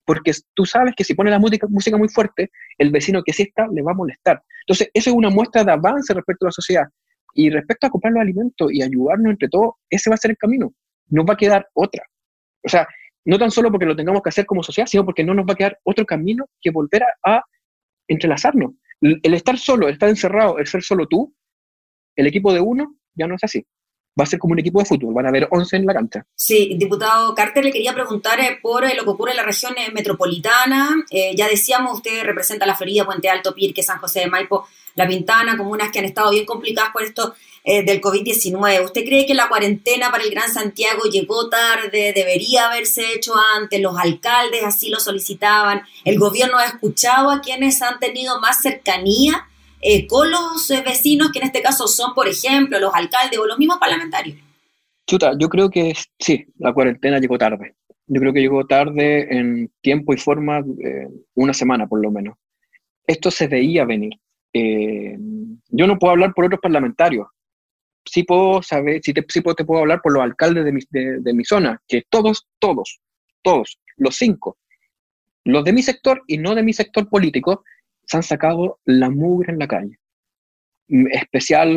porque 0.03 0.33
tú 0.53 0.65
sabes 0.65 0.93
que 0.93 1.05
si 1.05 1.13
pones 1.13 1.31
la 1.31 1.39
música, 1.39 1.67
música 1.69 1.95
muy 1.95 2.09
fuerte, 2.09 2.51
el 2.77 2.91
vecino 2.91 3.23
que 3.23 3.31
sí 3.31 3.43
está 3.43 3.65
le 3.71 3.81
va 3.81 3.93
a 3.93 3.95
molestar. 3.95 4.43
Entonces, 4.67 4.89
eso 4.93 5.09
es 5.09 5.15
una 5.15 5.29
muestra 5.29 5.63
de 5.63 5.71
avance 5.71 6.13
respecto 6.13 6.45
a 6.45 6.49
la 6.49 6.51
sociedad. 6.51 6.89
Y 7.33 7.49
respecto 7.49 7.87
a 7.87 7.89
comprar 7.89 8.13
los 8.13 8.21
alimentos 8.21 8.71
y 8.71 8.81
ayudarnos 8.81 9.31
entre 9.31 9.49
todos, 9.49 9.73
ese 9.89 10.09
va 10.09 10.15
a 10.15 10.17
ser 10.17 10.31
el 10.31 10.37
camino. 10.37 10.73
No 11.07 11.25
va 11.25 11.33
a 11.33 11.37
quedar 11.37 11.67
otra. 11.73 12.03
O 12.63 12.69
sea, 12.69 12.87
no 13.25 13.37
tan 13.37 13.51
solo 13.51 13.71
porque 13.71 13.85
lo 13.85 13.95
tengamos 13.95 14.21
que 14.21 14.29
hacer 14.29 14.45
como 14.45 14.63
sociedad, 14.63 14.87
sino 14.87 15.05
porque 15.05 15.23
no 15.23 15.33
nos 15.33 15.45
va 15.45 15.53
a 15.53 15.55
quedar 15.55 15.79
otro 15.83 16.05
camino 16.05 16.45
que 16.61 16.71
volver 16.71 17.03
a 17.25 17.43
entrelazarnos. 18.07 18.73
El 19.01 19.33
estar 19.33 19.57
solo, 19.57 19.87
el 19.87 19.93
estar 19.93 20.09
encerrado, 20.09 20.57
el 20.57 20.67
ser 20.67 20.81
solo 20.81 21.07
tú, 21.07 21.33
el 22.15 22.27
equipo 22.27 22.53
de 22.53 22.59
uno 22.59 22.95
ya 23.13 23.27
no 23.27 23.35
es 23.35 23.43
así. 23.43 23.65
Va 24.19 24.23
a 24.23 24.27
ser 24.27 24.39
como 24.39 24.51
un 24.51 24.59
equipo 24.59 24.79
de 24.79 24.85
fútbol, 24.85 25.13
van 25.13 25.27
a 25.27 25.29
haber 25.29 25.47
11 25.49 25.77
en 25.77 25.85
la 25.85 25.93
cancha. 25.93 26.25
Sí, 26.35 26.73
diputado 26.77 27.33
Carter, 27.33 27.63
le 27.63 27.71
quería 27.71 27.93
preguntar 27.93 28.39
eh, 28.39 28.59
por 28.61 28.83
eh, 28.83 28.93
lo 28.95 29.03
que 29.03 29.09
ocurre 29.11 29.31
en 29.31 29.37
la 29.37 29.43
región 29.43 29.73
eh, 29.77 29.91
metropolitana. 29.93 31.05
ya 31.35 31.47
decíamos, 31.47 31.97
usted 31.97 32.23
representa 32.23 32.65
la 32.65 32.75
Florida, 32.75 33.05
Puente 33.05 33.29
Alto, 33.29 33.53
Pirque, 33.53 33.81
San 33.81 33.99
José 33.99 34.21
de 34.21 34.27
Maipo, 34.27 34.67
La 34.95 35.07
Pintana, 35.07 35.57
comunas 35.57 35.91
que 35.91 35.99
han 35.99 36.05
estado 36.05 36.31
bien 36.31 36.45
complicadas 36.45 36.91
por 36.91 37.03
esto 37.03 37.33
del 37.65 38.01
COVID-19. 38.01 38.85
¿Usted 38.85 39.05
cree 39.05 39.27
que 39.27 39.35
la 39.35 39.47
cuarentena 39.47 40.09
para 40.09 40.23
el 40.23 40.31
Gran 40.31 40.51
Santiago 40.51 41.03
llegó 41.03 41.49
tarde? 41.49 42.13
¿Debería 42.15 42.67
haberse 42.67 43.13
hecho 43.13 43.33
antes? 43.55 43.79
¿Los 43.79 43.97
alcaldes 43.97 44.63
así 44.63 44.89
lo 44.89 44.99
solicitaban? 44.99 45.83
¿El 46.03 46.17
gobierno 46.17 46.57
ha 46.57 46.65
escuchado 46.65 47.29
a 47.29 47.41
quienes 47.41 47.81
han 47.81 47.99
tenido 47.99 48.39
más 48.39 48.61
cercanía 48.61 49.45
eh, 49.81 50.07
con 50.07 50.29
los 50.29 50.69
eh, 50.71 50.83
vecinos, 50.85 51.31
que 51.31 51.39
en 51.39 51.45
este 51.45 51.61
caso 51.61 51.87
son, 51.87 52.13
por 52.13 52.27
ejemplo, 52.27 52.79
los 52.79 52.93
alcaldes 52.93 53.39
o 53.39 53.45
los 53.45 53.57
mismos 53.57 53.77
parlamentarios? 53.77 54.37
Chuta, 55.07 55.33
yo 55.39 55.49
creo 55.49 55.69
que 55.69 55.93
sí, 56.19 56.45
la 56.57 56.73
cuarentena 56.73 57.19
llegó 57.19 57.37
tarde. 57.37 57.75
Yo 58.07 58.19
creo 58.19 58.33
que 58.33 58.41
llegó 58.41 58.65
tarde 58.65 59.27
en 59.35 59.71
tiempo 59.81 60.13
y 60.13 60.17
forma, 60.17 60.59
eh, 60.59 61.07
una 61.35 61.53
semana 61.53 61.87
por 61.87 62.01
lo 62.01 62.11
menos. 62.11 62.37
Esto 63.05 63.31
se 63.31 63.47
veía 63.47 63.85
venir. 63.85 64.13
yo 64.53 65.87
no 65.87 65.97
puedo 65.97 66.11
hablar 66.11 66.33
por 66.33 66.45
otros 66.45 66.59
parlamentarios. 66.61 67.27
Sí 68.05 68.23
puedo 68.23 68.61
saber, 68.61 69.01
sí, 69.03 69.13
te, 69.13 69.23
puedo, 69.23 69.55
te 69.55 69.65
puedo 69.65 69.81
hablar 69.81 70.01
por 70.01 70.13
los 70.13 70.23
alcaldes 70.23 70.65
de 70.65 70.71
mi, 70.71 70.81
de 70.89 71.33
mi 71.33 71.45
zona, 71.45 71.81
que 71.87 72.03
todos, 72.09 72.47
todos, 72.59 72.99
todos, 73.41 73.79
los 73.97 74.15
cinco, 74.15 74.57
los 75.43 75.63
de 75.63 75.73
mi 75.73 75.83
sector 75.83 76.23
y 76.27 76.37
no 76.37 76.55
de 76.55 76.63
mi 76.63 76.73
sector 76.73 77.09
político, 77.09 77.63
se 78.09 78.17
han 78.17 78.23
sacado 78.23 78.79
la 78.85 79.09
mugre 79.09 79.53
en 79.53 79.59
la 79.59 79.67
calle. 79.67 79.97
Mm, 80.87 81.07
especial 81.11 81.69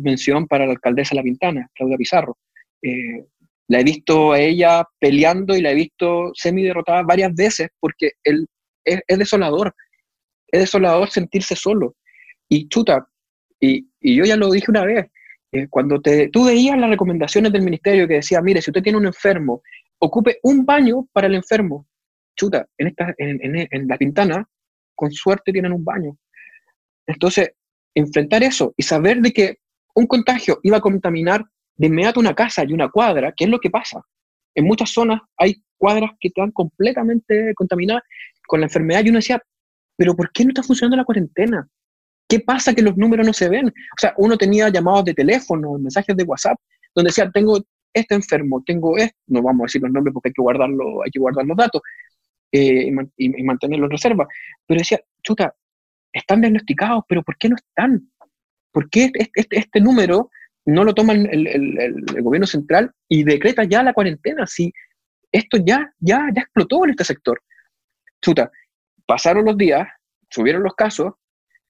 mención 0.00 0.46
para 0.46 0.64
la 0.64 0.72
alcaldesa 0.72 1.14
La 1.14 1.22
Pintana, 1.22 1.68
Claudia 1.74 1.98
Pizarro. 1.98 2.38
Eh, 2.82 3.26
la 3.68 3.80
he 3.80 3.84
visto 3.84 4.32
a 4.32 4.40
ella 4.40 4.84
peleando 4.98 5.54
y 5.54 5.60
la 5.60 5.72
he 5.72 5.74
visto 5.74 6.32
semi 6.34 6.62
derrotada 6.62 7.02
varias 7.02 7.34
veces 7.34 7.68
porque 7.78 8.12
él, 8.24 8.46
es, 8.84 9.02
desolador. 9.06 9.74
Es 10.48 10.60
desolador 10.60 11.10
sentirse 11.10 11.54
solo. 11.54 11.94
Y 12.48 12.68
chuta, 12.68 13.06
y, 13.60 13.86
yo 14.00 14.24
ya 14.24 14.36
lo 14.36 14.50
dije 14.50 14.70
una 14.70 14.84
vez, 14.84 15.06
eh, 15.52 15.68
cuando 15.68 16.00
te, 16.00 16.28
tú 16.28 16.46
veías 16.46 16.78
las 16.78 16.90
recomendaciones 16.90 17.52
del 17.52 17.62
ministerio 17.62 18.08
que 18.08 18.14
decía, 18.14 18.40
mire, 18.40 18.62
si 18.62 18.70
usted 18.70 18.82
tiene 18.82 18.98
un 18.98 19.06
enfermo, 19.06 19.62
ocupe 19.98 20.38
un 20.42 20.64
baño 20.64 21.06
para 21.12 21.26
el 21.26 21.34
enfermo. 21.34 21.86
Chuta, 22.34 22.66
en, 22.78 22.86
esta, 22.88 23.14
en, 23.18 23.68
en 23.70 23.86
La 23.86 23.98
Pintana 23.98 24.48
con 25.00 25.10
suerte 25.10 25.50
tienen 25.50 25.72
un 25.72 25.82
baño. 25.82 26.14
Entonces, 27.06 27.52
enfrentar 27.94 28.42
eso 28.42 28.74
y 28.76 28.82
saber 28.82 29.22
de 29.22 29.32
que 29.32 29.56
un 29.94 30.06
contagio 30.06 30.60
iba 30.62 30.76
a 30.76 30.82
contaminar 30.82 31.42
de 31.76 31.86
inmediato 31.86 32.20
una 32.20 32.34
casa 32.34 32.64
y 32.64 32.74
una 32.74 32.90
cuadra, 32.90 33.32
¿qué 33.34 33.44
es 33.44 33.50
lo 33.50 33.58
que 33.60 33.70
pasa? 33.70 34.02
En 34.54 34.66
muchas 34.66 34.90
zonas 34.90 35.22
hay 35.38 35.54
cuadras 35.78 36.10
que 36.20 36.28
están 36.28 36.50
completamente 36.50 37.54
contaminadas 37.54 38.02
con 38.46 38.60
la 38.60 38.66
enfermedad 38.66 39.02
y 39.02 39.08
uno 39.08 39.20
decía, 39.20 39.42
pero 39.96 40.14
¿por 40.14 40.30
qué 40.32 40.44
no 40.44 40.50
está 40.50 40.62
funcionando 40.62 40.98
la 40.98 41.04
cuarentena? 41.04 41.66
¿Qué 42.28 42.40
pasa 42.40 42.74
que 42.74 42.82
los 42.82 42.98
números 42.98 43.26
no 43.26 43.32
se 43.32 43.48
ven? 43.48 43.68
O 43.68 43.98
sea, 43.98 44.12
uno 44.18 44.36
tenía 44.36 44.68
llamados 44.68 45.06
de 45.06 45.14
teléfono, 45.14 45.78
mensajes 45.78 46.14
de 46.14 46.24
WhatsApp, 46.24 46.58
donde 46.94 47.08
decía, 47.08 47.30
tengo 47.30 47.58
este 47.94 48.14
enfermo, 48.14 48.62
tengo 48.66 48.98
este, 48.98 49.16
no 49.28 49.40
vamos 49.40 49.62
a 49.62 49.66
decir 49.66 49.80
los 49.80 49.92
nombres 49.92 50.12
porque 50.12 50.28
hay 50.28 50.34
que 50.34 50.42
guardarlo, 50.42 51.02
hay 51.02 51.10
que 51.10 51.18
guardar 51.18 51.46
los 51.46 51.56
datos 51.56 51.80
eh, 52.52 52.90
y, 53.16 53.42
mantenerlos 53.44 53.86
en 53.86 53.90
reserva, 53.90 54.26
pero 54.66 54.78
decía, 54.78 55.00
chuta, 55.22 55.54
están 56.12 56.40
diagnosticados, 56.40 57.04
pero 57.08 57.22
¿por 57.22 57.36
qué 57.36 57.48
no 57.48 57.56
están? 57.56 58.10
¿Por 58.72 58.88
qué 58.90 59.04
este, 59.04 59.30
este, 59.34 59.58
este 59.58 59.80
número 59.80 60.30
no 60.64 60.84
lo 60.84 60.94
toma 60.94 61.12
el, 61.12 62.04
gobierno 62.22 62.46
central 62.46 62.92
y 63.08 63.24
decreta 63.24 63.64
ya 63.64 63.82
la 63.82 63.92
cuarentena? 63.92 64.46
Si 64.46 64.72
esto 65.32 65.58
ya, 65.64 65.92
ya, 65.98 66.28
ya 66.34 66.42
explotó 66.42 66.84
en 66.84 66.90
este 66.90 67.04
sector. 67.04 67.40
Chuta, 68.20 68.50
pasaron 69.06 69.44
los 69.44 69.56
días, 69.56 69.88
subieron 70.28 70.62
los 70.62 70.74
casos 70.74 71.14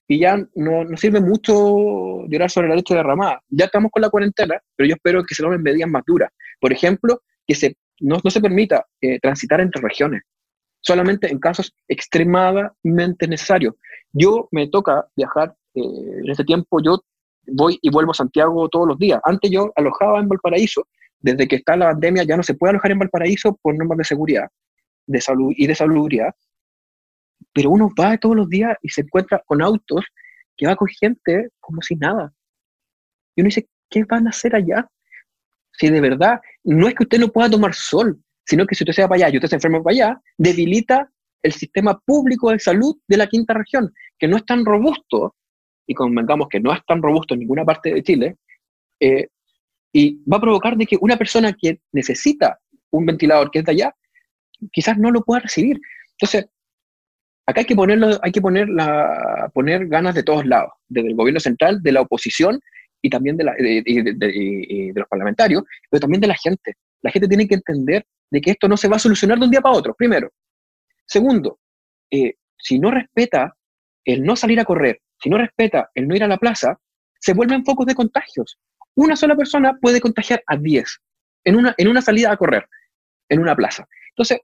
y 0.07 0.19
ya 0.19 0.37
no, 0.55 0.83
no 0.83 0.97
sirve 0.97 1.21
mucho 1.21 2.27
llorar 2.27 2.49
sobre 2.49 2.69
la 2.69 2.75
leche 2.75 2.95
derramada. 2.95 3.41
Ya 3.49 3.65
estamos 3.65 3.91
con 3.91 4.01
la 4.01 4.09
cuarentena, 4.09 4.59
pero 4.75 4.89
yo 4.89 4.95
espero 4.95 5.23
que 5.23 5.35
se 5.35 5.43
tomen 5.43 5.61
medidas 5.61 5.89
más 5.89 6.03
duras. 6.05 6.29
Por 6.59 6.73
ejemplo, 6.73 7.21
que 7.47 7.55
se, 7.55 7.77
no, 7.99 8.19
no 8.23 8.29
se 8.29 8.41
permita 8.41 8.85
eh, 8.99 9.19
transitar 9.19 9.61
entre 9.61 9.81
regiones, 9.81 10.21
solamente 10.81 11.31
en 11.31 11.39
casos 11.39 11.73
extremadamente 11.87 13.27
necesarios. 13.27 13.75
Yo 14.11 14.47
me 14.51 14.67
toca 14.67 15.07
viajar 15.15 15.55
eh, 15.75 15.81
en 15.81 16.29
este 16.29 16.43
tiempo, 16.43 16.81
yo 16.83 16.99
voy 17.47 17.79
y 17.81 17.89
vuelvo 17.89 18.11
a 18.11 18.15
Santiago 18.15 18.67
todos 18.69 18.87
los 18.87 18.99
días. 18.99 19.19
Antes 19.23 19.49
yo 19.49 19.71
alojaba 19.75 20.19
en 20.19 20.27
Valparaíso, 20.27 20.87
desde 21.19 21.47
que 21.47 21.57
está 21.57 21.77
la 21.77 21.91
pandemia 21.91 22.23
ya 22.23 22.35
no 22.35 22.43
se 22.43 22.55
puede 22.55 22.71
alojar 22.71 22.91
en 22.91 22.99
Valparaíso 22.99 23.57
por 23.61 23.77
normas 23.77 23.99
de 23.99 24.03
seguridad 24.03 24.49
de 25.07 25.21
salud 25.21 25.53
y 25.55 25.67
de 25.67 25.75
salubridad, 25.75 26.33
pero 27.53 27.69
uno 27.69 27.91
va 27.99 28.17
todos 28.17 28.35
los 28.35 28.49
días 28.49 28.77
y 28.81 28.89
se 28.89 29.01
encuentra 29.01 29.41
con 29.45 29.61
autos 29.61 30.05
que 30.55 30.67
va 30.67 30.75
con 30.75 30.87
gente 30.87 31.49
como 31.59 31.81
si 31.81 31.95
nada. 31.95 32.33
Y 33.35 33.41
uno 33.41 33.47
dice, 33.47 33.67
¿qué 33.89 34.03
van 34.05 34.27
a 34.27 34.29
hacer 34.29 34.55
allá? 34.55 34.89
Si 35.73 35.89
de 35.89 36.01
verdad, 36.01 36.39
no 36.63 36.87
es 36.87 36.95
que 36.95 37.03
usted 37.03 37.19
no 37.19 37.29
pueda 37.29 37.49
tomar 37.49 37.73
sol, 37.73 38.21
sino 38.45 38.65
que 38.65 38.75
si 38.75 38.83
usted 38.83 38.93
se 38.93 39.01
va 39.01 39.09
para 39.09 39.25
allá 39.25 39.33
y 39.33 39.37
usted 39.37 39.49
se 39.49 39.55
enferma 39.55 39.81
para 39.81 39.93
allá, 39.93 40.21
debilita 40.37 41.09
el 41.43 41.53
sistema 41.53 41.99
público 41.99 42.51
de 42.51 42.59
salud 42.59 42.97
de 43.07 43.17
la 43.17 43.27
quinta 43.27 43.53
región, 43.53 43.91
que 44.17 44.27
no 44.27 44.37
es 44.37 44.45
tan 44.45 44.65
robusto, 44.65 45.35
y 45.87 45.93
convengamos 45.93 46.47
que 46.49 46.59
no 46.59 46.73
es 46.73 46.79
tan 46.85 47.01
robusto 47.01 47.33
en 47.33 47.41
ninguna 47.41 47.65
parte 47.65 47.93
de 47.93 48.03
Chile, 48.03 48.37
eh, 48.99 49.27
y 49.93 50.23
va 50.23 50.37
a 50.37 50.41
provocar 50.41 50.77
de 50.77 50.85
que 50.85 50.97
una 51.01 51.17
persona 51.17 51.53
que 51.53 51.79
necesita 51.91 52.59
un 52.91 53.05
ventilador 53.05 53.51
que 53.51 53.59
es 53.59 53.65
de 53.65 53.71
allá, 53.71 53.95
quizás 54.71 54.97
no 54.97 55.11
lo 55.11 55.21
pueda 55.21 55.41
recibir. 55.41 55.79
Entonces, 56.11 56.45
acá 57.45 57.61
hay 57.61 57.65
que 57.65 57.75
ponerlo, 57.75 58.19
hay 58.21 58.31
que 58.31 58.41
poner, 58.41 58.69
la, 58.69 59.49
poner 59.53 59.87
ganas 59.87 60.15
de 60.15 60.23
todos 60.23 60.45
lados, 60.45 60.71
desde 60.87 61.09
el 61.09 61.15
gobierno 61.15 61.39
central, 61.39 61.81
de 61.81 61.91
la 61.91 62.01
oposición 62.01 62.59
y 63.01 63.09
también 63.09 63.37
de, 63.37 63.43
la, 63.43 63.53
de, 63.53 64.91
los 64.95 65.07
parlamentarios, 65.07 65.63
pero 65.89 66.01
también 66.01 66.21
de 66.21 66.27
la 66.27 66.35
gente. 66.35 66.75
La 67.01 67.11
gente 67.11 67.27
tiene 67.27 67.47
que 67.47 67.55
entender 67.55 68.05
de 68.29 68.41
que 68.41 68.51
esto 68.51 68.67
no 68.67 68.77
se 68.77 68.87
va 68.87 68.97
a 68.97 68.99
solucionar 68.99 69.39
de 69.39 69.45
un 69.45 69.51
día 69.51 69.61
para 69.61 69.75
otro, 69.75 69.93
primero. 69.95 70.31
Segundo, 71.05 71.59
eh, 72.11 72.35
si 72.57 72.79
no 72.79 72.91
respeta 72.91 73.55
el 74.05 74.23
no 74.23 74.35
salir 74.35 74.59
a 74.59 74.65
correr, 74.65 75.01
si 75.21 75.29
no 75.29 75.37
respeta 75.37 75.89
el 75.95 76.07
no 76.07 76.15
ir 76.15 76.23
a 76.23 76.27
la 76.27 76.37
plaza, 76.37 76.79
se 77.19 77.33
vuelven 77.33 77.65
focos 77.65 77.85
de 77.85 77.95
contagios. 77.95 78.59
Una 78.95 79.15
sola 79.15 79.35
persona 79.35 79.77
puede 79.79 80.01
contagiar 80.01 80.43
a 80.47 80.57
10 80.57 80.99
en 81.45 81.55
una, 81.55 81.73
en 81.77 81.87
una 81.87 82.01
salida 82.01 82.31
a 82.31 82.37
correr, 82.37 82.67
en 83.29 83.39
una 83.39 83.55
plaza. 83.55 83.87
Entonces, 84.09 84.39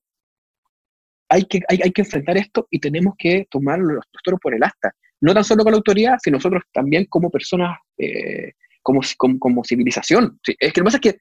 hay 1.29 1.43
que, 1.45 1.61
hay, 1.67 1.91
que 1.91 2.01
enfrentar 2.01 2.37
esto 2.37 2.67
y 2.69 2.79
tenemos 2.79 3.15
que 3.17 3.47
tomar 3.49 3.79
los, 3.79 4.05
toros 4.23 4.39
por 4.39 4.53
el 4.53 4.63
asta. 4.63 4.93
No 5.21 5.33
tan 5.33 5.43
solo 5.43 5.63
con 5.63 5.71
la 5.71 5.77
autoridad, 5.77 6.17
sino 6.21 6.37
nosotros 6.37 6.63
también 6.71 7.05
como 7.05 7.29
personas, 7.29 7.77
eh, 7.97 8.53
como, 8.81 9.01
como, 9.39 9.63
civilización. 9.63 10.39
es 10.45 10.55
que 10.57 10.67
lo 10.67 10.73
que 10.73 10.83
pasa 10.83 10.97
es 10.97 11.01
que 11.01 11.17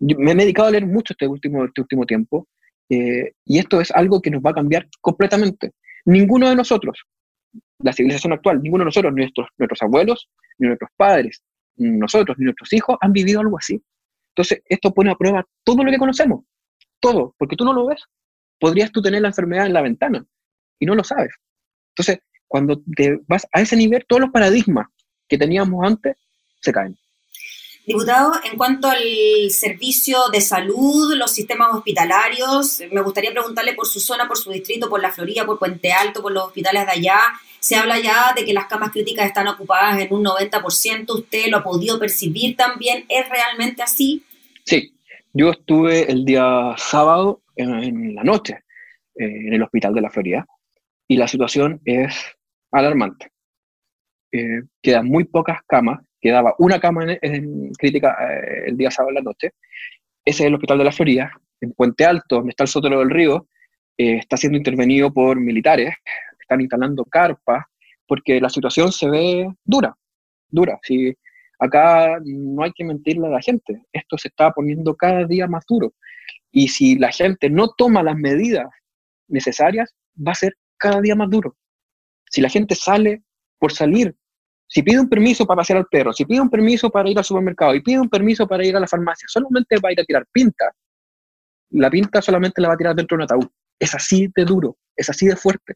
me 0.00 0.32
he 0.32 0.34
dedicado 0.34 0.68
a 0.68 0.70
leer 0.72 0.86
mucho 0.86 1.12
este 1.12 1.26
último, 1.26 1.64
este 1.64 1.80
último 1.82 2.06
tiempo 2.06 2.48
eh, 2.90 3.34
y 3.44 3.58
esto 3.58 3.80
es 3.80 3.90
algo 3.92 4.20
que 4.20 4.30
nos 4.30 4.42
va 4.42 4.50
a 4.50 4.54
cambiar 4.54 4.88
completamente. 5.00 5.72
Ninguno 6.04 6.48
de 6.48 6.56
nosotros, 6.56 7.00
la 7.78 7.92
civilización 7.92 8.32
actual, 8.32 8.60
ninguno 8.62 8.82
de 8.82 8.86
nosotros, 8.86 9.14
nuestros, 9.14 9.48
nuestros 9.58 9.82
abuelos, 9.82 10.28
ni 10.58 10.66
nuestros 10.66 10.90
padres, 10.96 11.42
nosotros, 11.76 12.36
ni 12.38 12.44
nuestros 12.44 12.72
hijos 12.72 12.96
han 13.00 13.12
vivido 13.12 13.40
algo 13.40 13.58
así. 13.58 13.80
Entonces, 14.34 14.62
esto 14.66 14.92
pone 14.92 15.10
a 15.10 15.14
prueba 15.14 15.46
todo 15.64 15.84
lo 15.84 15.90
que 15.90 15.98
conocemos, 15.98 16.44
todo, 16.98 17.34
porque 17.38 17.56
tú 17.56 17.64
no 17.64 17.72
lo 17.72 17.86
ves. 17.86 18.02
Podrías 18.58 18.90
tú 18.90 19.00
tener 19.00 19.22
la 19.22 19.28
enfermedad 19.28 19.66
en 19.66 19.72
la 19.72 19.82
ventana 19.82 20.24
y 20.78 20.86
no 20.86 20.94
lo 20.94 21.04
sabes. 21.04 21.32
Entonces, 21.94 22.18
cuando 22.50 22.82
te 22.96 23.20
vas 23.28 23.46
a 23.52 23.60
ese 23.60 23.76
nivel, 23.76 24.04
todos 24.08 24.22
los 24.22 24.30
paradigmas 24.30 24.88
que 25.28 25.38
teníamos 25.38 25.86
antes 25.86 26.16
se 26.60 26.72
caen. 26.72 26.98
Diputado, 27.86 28.32
en 28.50 28.58
cuanto 28.58 28.88
al 28.88 28.98
servicio 29.50 30.18
de 30.32 30.40
salud, 30.40 31.14
los 31.14 31.30
sistemas 31.30 31.68
hospitalarios, 31.72 32.82
me 32.90 33.02
gustaría 33.02 33.30
preguntarle 33.30 33.74
por 33.74 33.86
su 33.86 34.00
zona, 34.00 34.26
por 34.26 34.36
su 34.36 34.50
distrito, 34.50 34.90
por 34.90 35.00
la 35.00 35.12
Florida, 35.12 35.46
por 35.46 35.60
Puente 35.60 35.92
Alto, 35.92 36.22
por 36.22 36.32
los 36.32 36.46
hospitales 36.46 36.86
de 36.86 36.90
allá. 36.92 37.20
Se 37.60 37.76
habla 37.76 38.00
ya 38.00 38.32
de 38.34 38.44
que 38.44 38.52
las 38.52 38.66
camas 38.66 38.90
críticas 38.90 39.26
están 39.26 39.46
ocupadas 39.46 40.00
en 40.00 40.12
un 40.12 40.24
90%. 40.24 41.08
¿Usted 41.08 41.46
lo 41.46 41.58
ha 41.58 41.62
podido 41.62 42.00
percibir 42.00 42.56
también? 42.56 43.04
¿Es 43.08 43.28
realmente 43.28 43.80
así? 43.84 44.24
Sí, 44.64 44.92
yo 45.32 45.50
estuve 45.50 46.10
el 46.10 46.24
día 46.24 46.74
sábado 46.76 47.42
en, 47.54 48.12
la 48.16 48.24
noche 48.24 48.64
eh, 49.14 49.46
en 49.46 49.52
el 49.52 49.62
hospital 49.62 49.94
de 49.94 50.00
la 50.00 50.10
Florida 50.10 50.46
y 51.06 51.16
la 51.16 51.28
situación 51.28 51.80
es 51.84 52.14
alarmante. 52.70 53.30
Eh, 54.32 54.62
quedan 54.80 55.06
muy 55.06 55.24
pocas 55.24 55.58
camas 55.66 56.00
quedaba 56.20 56.54
una 56.58 56.78
cama 56.78 57.04
en, 57.22 57.72
crítica 57.72 58.16
eh, 58.20 58.64
el 58.66 58.76
día 58.76 58.90
sábado 58.90 59.10
en 59.10 59.14
la 59.16 59.22
noche. 59.22 59.52
Ese 60.24 60.42
es 60.42 60.48
el 60.48 60.54
hospital 60.54 60.78
de 60.78 60.84
la 60.84 60.92
Florida, 60.92 61.32
en 61.60 61.72
Puente 61.72 62.04
Alto, 62.04 62.36
donde 62.36 62.50
está 62.50 62.64
el 62.64 62.68
Sotero 62.68 62.98
del 62.98 63.10
Río, 63.10 63.48
eh, 63.96 64.16
está 64.16 64.36
siendo 64.36 64.58
intervenido 64.58 65.12
por 65.12 65.40
militares, 65.40 65.94
están 66.38 66.60
instalando 66.60 67.04
carpas, 67.04 67.64
porque 68.06 68.40
la 68.40 68.50
situación 68.50 68.92
se 68.92 69.08
ve 69.08 69.48
dura, 69.64 69.94
dura. 70.48 70.78
Si 70.82 71.14
acá 71.58 72.18
no 72.24 72.62
hay 72.62 72.72
que 72.72 72.84
mentirle 72.84 73.28
a 73.28 73.30
la 73.30 73.40
gente, 73.40 73.82
esto 73.92 74.18
se 74.18 74.28
está 74.28 74.50
poniendo 74.50 74.94
cada 74.94 75.24
día 75.24 75.46
más 75.46 75.64
duro. 75.66 75.94
Y 76.50 76.68
si 76.68 76.98
la 76.98 77.12
gente 77.12 77.48
no 77.48 77.68
toma 77.76 78.02
las 78.02 78.16
medidas 78.16 78.66
necesarias, 79.28 79.94
va 80.16 80.32
a 80.32 80.36
ser 80.36 80.54
cada 80.76 81.00
día 81.00 81.14
más 81.14 81.30
duro. 81.30 81.56
Si 82.30 82.40
la 82.40 82.48
gente 82.48 82.74
sale 82.74 83.22
por 83.58 83.72
salir 83.72 84.16
si 84.72 84.84
pide 84.84 85.00
un 85.00 85.08
permiso 85.08 85.44
para 85.46 85.58
pasear 85.58 85.78
al 85.78 85.86
perro, 85.86 86.12
si 86.12 86.24
pide 86.24 86.40
un 86.40 86.48
permiso 86.48 86.90
para 86.90 87.10
ir 87.10 87.18
al 87.18 87.24
supermercado 87.24 87.74
y 87.74 87.82
pide 87.82 87.98
un 87.98 88.08
permiso 88.08 88.46
para 88.46 88.64
ir 88.64 88.76
a 88.76 88.80
la 88.80 88.86
farmacia, 88.86 89.26
solamente 89.28 89.76
va 89.84 89.88
a 89.88 89.92
ir 89.92 90.00
a 90.00 90.04
tirar 90.04 90.24
pinta, 90.30 90.70
la 91.70 91.90
pinta 91.90 92.22
solamente 92.22 92.62
la 92.62 92.68
va 92.68 92.74
a 92.74 92.76
tirar 92.76 92.94
dentro 92.94 93.16
de 93.16 93.18
un 93.18 93.24
ataúd. 93.24 93.48
Es 93.80 93.94
así 93.96 94.30
de 94.34 94.44
duro, 94.44 94.76
es 94.94 95.10
así 95.10 95.26
de 95.26 95.34
fuerte. 95.34 95.74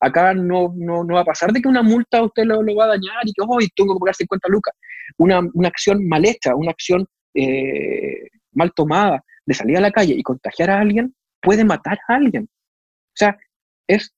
Acá 0.00 0.34
no, 0.34 0.74
no, 0.76 1.04
no 1.04 1.14
va 1.14 1.20
a 1.20 1.24
pasar 1.24 1.52
de 1.52 1.62
que 1.62 1.68
una 1.68 1.82
multa 1.82 2.22
usted 2.22 2.44
lo, 2.44 2.60
lo 2.60 2.74
va 2.74 2.86
a 2.86 2.88
dañar 2.88 3.22
y 3.24 3.32
que 3.32 3.44
hoy 3.46 3.68
tengo 3.76 3.94
que 3.94 4.00
pagar 4.00 4.16
50 4.16 4.48
lucas. 4.48 4.74
Una, 5.18 5.40
una 5.54 5.68
acción 5.68 6.06
mal 6.08 6.24
hecha, 6.24 6.56
una 6.56 6.72
acción 6.72 7.06
eh, 7.34 8.26
mal 8.52 8.72
tomada 8.74 9.22
de 9.46 9.54
salir 9.54 9.76
a 9.76 9.80
la 9.80 9.92
calle 9.92 10.14
y 10.14 10.22
contagiar 10.22 10.70
a 10.70 10.80
alguien 10.80 11.14
puede 11.40 11.64
matar 11.64 11.98
a 12.08 12.14
alguien. 12.14 12.48
O 12.50 13.16
sea, 13.16 13.38
es, 13.86 14.12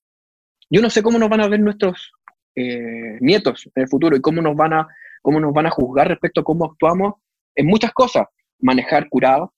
yo 0.69 0.81
no 0.81 0.89
sé 0.89 1.01
cómo 1.01 1.17
nos 1.17 1.29
van 1.29 1.41
a 1.41 1.47
ver 1.47 1.59
nuestros, 1.59 2.11
eh, 2.55 3.17
nietos 3.19 3.69
en 3.75 3.83
el 3.83 3.87
futuro 3.87 4.15
y 4.15 4.21
cómo 4.21 4.41
nos, 4.41 4.55
van 4.55 4.73
a, 4.73 4.87
cómo 5.21 5.39
nos 5.39 5.53
van 5.53 5.67
a 5.67 5.69
juzgar 5.69 6.07
respecto 6.07 6.41
a 6.41 6.43
cómo 6.43 6.65
actuamos 6.65 7.13
en 7.55 7.67
muchas 7.67 7.93
cosas. 7.93 8.25
Manejar 8.59 9.07
curados. 9.09 9.49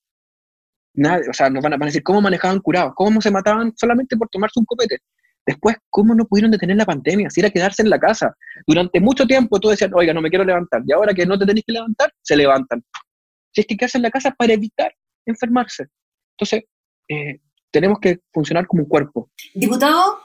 o 0.97 1.33
sea, 1.33 1.49
nos 1.49 1.63
van 1.63 1.81
a, 1.81 1.85
decir 1.85 2.03
cómo 2.03 2.21
manejaban 2.21 2.59
curados, 2.59 2.93
cómo 2.95 3.21
se 3.21 3.31
mataban 3.31 3.73
solamente 3.77 4.17
por 4.17 4.27
tomarse 4.29 4.59
un 4.59 4.65
copete. 4.65 4.97
Después, 5.45 5.77
cómo 5.89 6.13
no 6.13 6.25
pudieron 6.25 6.51
detener 6.51 6.75
la 6.75 6.85
pandemia, 6.85 7.29
si 7.29 7.39
era 7.39 7.49
quedarse 7.49 7.81
en 7.81 7.89
la 7.89 7.97
casa. 7.97 8.35
Durante 8.67 8.99
mucho 8.99 9.25
tiempo 9.25 9.59
tú 9.59 9.69
decías, 9.69 9.89
oiga, 9.93 10.13
no 10.13 10.21
me 10.21 10.29
quiero 10.29 10.43
levantar. 10.43 10.81
Y 10.85 10.91
ahora 10.91 11.13
que 11.13 11.25
no 11.25 11.39
te 11.39 11.45
tenéis 11.45 11.63
que 11.65 11.73
levantar, 11.73 12.11
se 12.21 12.35
levantan. 12.35 12.83
Si 13.51 13.61
es 13.61 13.67
que 13.67 13.77
quedarse 13.77 13.97
en 13.97 14.03
la 14.03 14.11
casa 14.11 14.31
para 14.31 14.53
evitar 14.53 14.93
enfermarse. 15.25 15.87
Entonces, 16.37 16.65
eh, 17.07 17.39
tenemos 17.71 17.99
que 17.99 18.19
funcionar 18.31 18.67
como 18.67 18.83
un 18.83 18.89
cuerpo. 18.89 19.31
Diputado, 19.55 20.18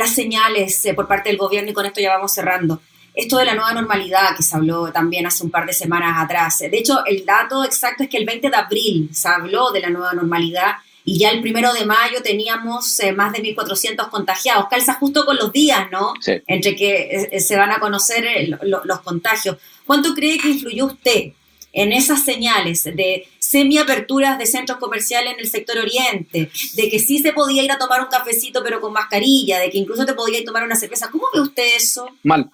las 0.00 0.14
señales 0.14 0.84
eh, 0.84 0.94
por 0.94 1.06
parte 1.06 1.28
del 1.28 1.38
gobierno, 1.38 1.70
y 1.70 1.74
con 1.74 1.86
esto 1.86 2.00
ya 2.00 2.10
vamos 2.10 2.32
cerrando. 2.32 2.80
Esto 3.14 3.38
de 3.38 3.44
la 3.44 3.54
nueva 3.54 3.72
normalidad 3.72 4.36
que 4.36 4.42
se 4.42 4.56
habló 4.56 4.90
también 4.92 5.26
hace 5.26 5.44
un 5.44 5.50
par 5.50 5.66
de 5.66 5.72
semanas 5.72 6.16
atrás. 6.16 6.58
De 6.58 6.76
hecho, 6.76 7.04
el 7.06 7.24
dato 7.24 7.64
exacto 7.64 8.02
es 8.02 8.08
que 8.08 8.16
el 8.16 8.24
20 8.24 8.50
de 8.50 8.56
abril 8.56 9.10
se 9.12 9.28
habló 9.28 9.70
de 9.70 9.80
la 9.80 9.90
nueva 9.90 10.12
normalidad 10.12 10.76
y 11.04 11.18
ya 11.18 11.30
el 11.30 11.40
primero 11.40 11.72
de 11.72 11.84
mayo 11.86 12.22
teníamos 12.22 13.00
eh, 13.00 13.12
más 13.12 13.32
de 13.32 13.42
1.400 13.42 14.10
contagiados. 14.10 14.66
Calza 14.70 14.94
justo 14.94 15.24
con 15.24 15.36
los 15.36 15.52
días, 15.52 15.90
¿no? 15.90 16.14
Entre 16.46 16.76
que 16.76 17.28
eh, 17.32 17.40
se 17.40 17.56
van 17.56 17.72
a 17.72 17.80
conocer 17.80 18.24
los 18.62 19.00
contagios. 19.00 19.56
¿Cuánto 19.86 20.14
cree 20.14 20.38
que 20.38 20.50
influyó 20.50 20.86
usted 20.86 21.32
en 21.72 21.92
esas 21.92 22.24
señales 22.24 22.84
de 22.84 23.26
semiaperturas 23.38 24.38
de 24.38 24.46
centros 24.46 24.78
comerciales 24.78 25.34
en 25.34 25.40
el 25.40 25.46
sector 25.46 25.78
oriente, 25.78 26.50
de 26.74 26.88
que 26.90 26.98
sí 26.98 27.18
se 27.18 27.32
podía 27.32 27.62
ir 27.62 27.72
a 27.72 27.78
tomar 27.78 28.00
un 28.00 28.08
cafecito 28.08 28.62
pero 28.62 28.80
con 28.80 28.92
mascarilla, 28.92 29.58
de 29.58 29.70
que 29.70 29.78
incluso 29.78 30.04
te 30.04 30.14
podía 30.14 30.38
ir 30.38 30.42
a 30.42 30.46
tomar 30.46 30.64
una 30.64 30.76
cerveza. 30.76 31.08
¿Cómo 31.10 31.24
ve 31.34 31.40
usted 31.40 31.76
eso? 31.76 32.08
Mal, 32.22 32.50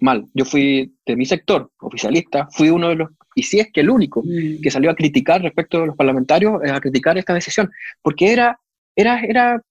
mal. 0.00 0.26
Yo 0.34 0.44
fui 0.44 0.94
de 1.06 1.16
mi 1.16 1.26
sector, 1.26 1.70
oficialista, 1.78 2.48
fui 2.52 2.70
uno 2.70 2.88
de 2.88 2.96
los, 2.96 3.10
y 3.34 3.42
si 3.42 3.60
es 3.60 3.70
que 3.72 3.80
el 3.80 3.90
único, 3.90 4.22
mm. 4.22 4.60
que 4.62 4.70
salió 4.70 4.90
a 4.90 4.94
criticar 4.94 5.42
respecto 5.42 5.82
a 5.82 5.86
los 5.86 5.96
parlamentarios, 5.96 6.60
a 6.62 6.80
criticar 6.80 7.18
esta 7.18 7.34
decisión, 7.34 7.70
porque 8.02 8.32
era, 8.32 8.58
era, 8.94 9.20
era 9.20 9.62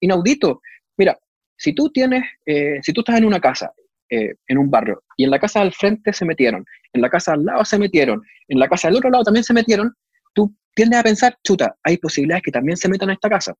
inaudito. 0.00 0.60
Mira, 0.96 1.18
si 1.56 1.72
tú 1.72 1.90
tienes, 1.90 2.24
eh, 2.46 2.78
si 2.82 2.92
tú 2.92 3.00
estás 3.00 3.18
en 3.18 3.24
una 3.24 3.40
casa, 3.40 3.72
eh, 4.10 4.34
en 4.46 4.58
un 4.58 4.70
barrio, 4.70 5.02
y 5.16 5.24
en 5.24 5.30
la 5.30 5.38
casa 5.38 5.60
del 5.60 5.72
frente 5.72 6.12
se 6.12 6.24
metieron, 6.24 6.64
en 6.92 7.02
la 7.02 7.10
casa 7.10 7.32
al 7.32 7.44
lado 7.44 7.64
se 7.64 7.78
metieron, 7.78 8.22
en 8.48 8.58
la 8.58 8.68
casa 8.68 8.88
del 8.88 8.96
otro 8.96 9.10
lado 9.10 9.24
también 9.24 9.44
se 9.44 9.52
metieron, 9.52 9.94
tú 10.34 10.54
tiendes 10.74 11.00
a 11.00 11.02
pensar, 11.02 11.38
chuta, 11.42 11.76
hay 11.82 11.98
posibilidades 11.98 12.42
que 12.42 12.52
también 12.52 12.76
se 12.76 12.88
metan 12.88 13.10
a 13.10 13.14
esta 13.14 13.28
casa. 13.28 13.54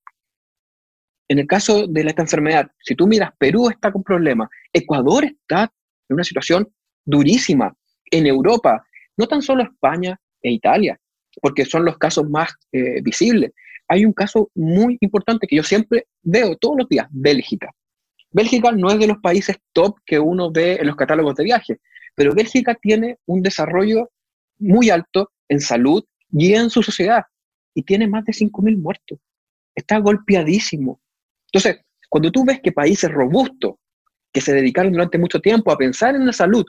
En 1.28 1.38
el 1.38 1.46
caso 1.46 1.86
de 1.86 2.00
esta 2.00 2.22
enfermedad, 2.22 2.70
si 2.80 2.94
tú 2.94 3.06
miras, 3.06 3.30
Perú 3.38 3.68
está 3.68 3.92
con 3.92 4.02
problemas, 4.02 4.48
Ecuador 4.72 5.24
está 5.24 5.70
en 6.08 6.14
una 6.14 6.24
situación 6.24 6.66
durísima, 7.04 7.74
en 8.10 8.26
Europa, 8.26 8.82
no 9.16 9.26
tan 9.26 9.42
solo 9.42 9.62
España 9.62 10.18
e 10.42 10.52
Italia, 10.52 10.98
porque 11.42 11.64
son 11.64 11.84
los 11.84 11.98
casos 11.98 12.28
más 12.30 12.54
eh, 12.72 13.02
visibles. 13.02 13.52
Hay 13.88 14.04
un 14.04 14.12
caso 14.12 14.50
muy 14.54 14.96
importante 15.00 15.46
que 15.46 15.56
yo 15.56 15.62
siempre 15.62 16.06
veo 16.22 16.56
todos 16.56 16.76
los 16.78 16.88
días, 16.88 17.06
Bélgica. 17.10 17.70
Bélgica 18.30 18.72
no 18.72 18.90
es 18.90 18.98
de 18.98 19.06
los 19.06 19.18
países 19.18 19.56
top 19.72 19.98
que 20.04 20.18
uno 20.18 20.50
ve 20.50 20.76
en 20.76 20.86
los 20.86 20.96
catálogos 20.96 21.34
de 21.36 21.44
viaje, 21.44 21.80
pero 22.14 22.34
Bélgica 22.34 22.74
tiene 22.74 23.18
un 23.26 23.42
desarrollo 23.42 24.10
muy 24.58 24.90
alto 24.90 25.30
en 25.48 25.60
salud 25.60 26.04
y 26.30 26.52
en 26.54 26.68
su 26.68 26.82
sociedad 26.82 27.22
y 27.74 27.82
tiene 27.82 28.08
más 28.08 28.24
de 28.24 28.32
5.000 28.32 28.76
muertos. 28.76 29.18
Está 29.74 29.98
golpeadísimo. 29.98 31.00
Entonces, 31.46 31.80
cuando 32.08 32.30
tú 32.30 32.44
ves 32.44 32.60
que 32.60 32.72
países 32.72 33.10
robustos, 33.10 33.76
que 34.32 34.40
se 34.40 34.52
dedicaron 34.52 34.92
durante 34.92 35.18
mucho 35.18 35.40
tiempo 35.40 35.70
a 35.70 35.78
pensar 35.78 36.14
en 36.14 36.26
la 36.26 36.32
salud, 36.32 36.64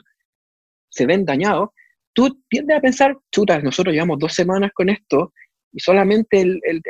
se 0.88 1.06
ven 1.06 1.24
dañados, 1.24 1.70
tú 2.12 2.42
tiendes 2.48 2.76
a 2.76 2.80
pensar, 2.80 3.16
chuta, 3.30 3.58
nosotros 3.60 3.92
llevamos 3.92 4.18
dos 4.18 4.34
semanas 4.34 4.70
con 4.74 4.88
esto 4.88 5.32
y 5.72 5.80
solamente 5.80 6.40
el, 6.40 6.82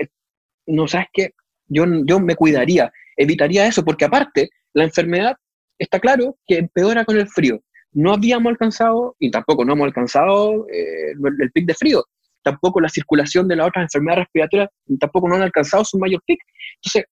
no 0.67 0.87
sabes 0.87 1.09
qué, 1.13 1.31
yo, 1.67 1.85
yo 2.05 2.21
me 2.21 2.37
cuidaría, 2.37 2.93
evitaría 3.17 3.67
eso, 3.67 3.85
porque 3.85 4.05
aparte, 4.05 4.51
la 4.75 4.85
enfermedad 4.85 5.37
está 5.79 5.99
claro 5.99 6.37
que 6.47 6.59
empeora 6.59 7.05
con 7.05 7.19
el 7.19 7.29
frío. 7.29 7.61
No 7.93 8.13
habíamos 8.13 8.51
alcanzado, 8.51 9.17
y 9.19 9.31
tampoco 9.31 9.65
no 9.65 9.73
hemos 9.73 9.87
alcanzado 9.87 10.67
eh, 10.69 11.13
el, 11.13 11.51
pic 11.53 11.67
de 11.67 11.75
frío, 11.75 12.05
tampoco 12.43 12.81
la 12.81 12.89
circulación 12.89 13.49
de 13.49 13.57
las 13.57 13.69
otras 13.69 13.85
enfermedades 13.85 14.25
respiratorias, 14.25 14.69
tampoco 15.01 15.29
no 15.29 15.35
han 15.35 15.43
alcanzado 15.43 15.85
su 15.85 15.99
mayor 15.99 16.23
pic. 16.25 16.41
Entonces, 16.77 17.05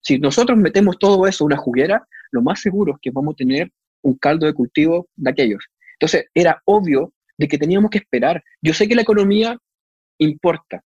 si 0.00 0.18
nosotros 0.18 0.58
metemos 0.58 0.98
todo 0.98 1.26
eso 1.26 1.44
en 1.44 1.46
una 1.46 1.56
juguera, 1.58 2.06
lo 2.30 2.42
más 2.42 2.60
seguro 2.60 2.94
es 2.94 2.98
que 3.02 3.10
vamos 3.10 3.34
a 3.34 3.36
tener 3.36 3.70
un 4.02 4.16
caldo 4.16 4.46
de 4.46 4.54
cultivo 4.54 5.08
de 5.16 5.30
aquellos. 5.30 5.64
Entonces, 5.94 6.26
era 6.34 6.60
obvio 6.64 7.12
de 7.36 7.46
que 7.46 7.58
teníamos 7.58 7.90
que 7.90 7.98
esperar. 7.98 8.42
Yo 8.60 8.72
sé 8.72 8.88
que 8.88 8.94
la 8.94 9.02
economía 9.02 9.56
importa, 10.18 10.82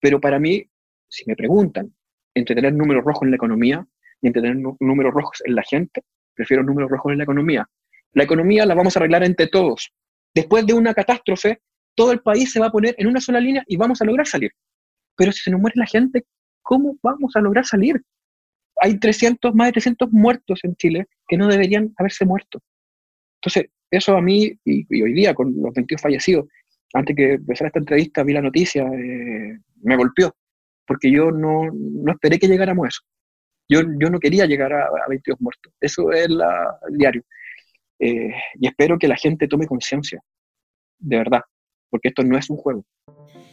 pero 0.00 0.20
para 0.20 0.38
mí, 0.38 0.64
si 1.08 1.24
me 1.26 1.36
preguntan 1.36 1.94
entre 2.34 2.54
tener 2.54 2.72
números 2.72 3.04
rojos 3.04 3.24
en 3.24 3.30
la 3.30 3.36
economía 3.36 3.86
y 4.22 4.28
entre 4.28 4.42
tener 4.42 4.56
números 4.80 5.12
rojos 5.12 5.42
en 5.44 5.54
la 5.54 5.62
gente, 5.62 6.02
prefiero 6.34 6.62
números 6.62 6.90
rojos 6.90 7.12
en 7.12 7.18
la 7.18 7.24
economía. 7.24 7.68
La 8.12 8.24
economía 8.24 8.64
la 8.64 8.74
vamos 8.74 8.96
a 8.96 9.00
arreglar 9.00 9.24
entre 9.24 9.48
todos. 9.48 9.92
Después 10.34 10.64
de 10.66 10.74
una 10.74 10.94
catástrofe, 10.94 11.60
todo 11.94 12.12
el 12.12 12.20
país 12.20 12.52
se 12.52 12.60
va 12.60 12.66
a 12.66 12.72
poner 12.72 12.94
en 12.98 13.06
una 13.06 13.20
sola 13.20 13.40
línea 13.40 13.64
y 13.66 13.76
vamos 13.76 14.00
a 14.00 14.04
lograr 14.04 14.26
salir. 14.26 14.52
Pero 15.16 15.32
si 15.32 15.42
se 15.42 15.50
nos 15.50 15.60
muere 15.60 15.74
la 15.76 15.86
gente, 15.86 16.24
¿cómo 16.62 16.96
vamos 17.02 17.36
a 17.36 17.40
lograr 17.40 17.66
salir? 17.66 18.00
Hay 18.80 18.98
300, 18.98 19.54
más 19.54 19.68
de 19.68 19.72
300 19.72 20.10
muertos 20.12 20.60
en 20.62 20.74
Chile 20.76 21.06
que 21.28 21.36
no 21.36 21.48
deberían 21.48 21.92
haberse 21.98 22.24
muerto. 22.24 22.60
Entonces, 23.40 23.70
eso 23.90 24.16
a 24.16 24.22
mí, 24.22 24.52
y, 24.64 25.02
hoy 25.02 25.12
día 25.12 25.34
con 25.34 25.54
los 25.60 25.74
22 25.74 26.00
fallecidos, 26.00 26.46
antes 26.94 27.14
que 27.14 27.32
empezara 27.34 27.68
esta 27.68 27.80
entrevista, 27.80 28.22
vi 28.22 28.32
la 28.32 28.42
noticia, 28.42 28.84
eh, 28.84 29.58
me 29.82 29.96
golpeó, 29.96 30.34
porque 30.86 31.10
yo 31.10 31.30
no, 31.30 31.70
no, 31.72 32.12
esperé 32.12 32.38
que 32.38 32.48
llegáramos 32.48 32.86
a 32.86 32.88
eso. 32.88 33.00
Yo, 33.68 33.80
yo 33.98 34.10
no 34.10 34.18
quería 34.18 34.46
llegar 34.46 34.72
a, 34.72 34.88
22 35.08 35.40
muertos. 35.40 35.72
Eso 35.80 36.10
es 36.12 36.26
el 36.26 36.42
diario. 36.90 37.22
Eh, 37.98 38.30
y 38.60 38.66
espero 38.66 38.98
que 38.98 39.08
la 39.08 39.16
gente 39.16 39.46
tome 39.46 39.66
conciencia, 39.66 40.20
de 40.98 41.16
verdad, 41.16 41.42
porque 41.88 42.08
esto 42.08 42.22
no 42.22 42.36
es 42.36 42.50
un 42.50 42.56
juego. 42.56 42.84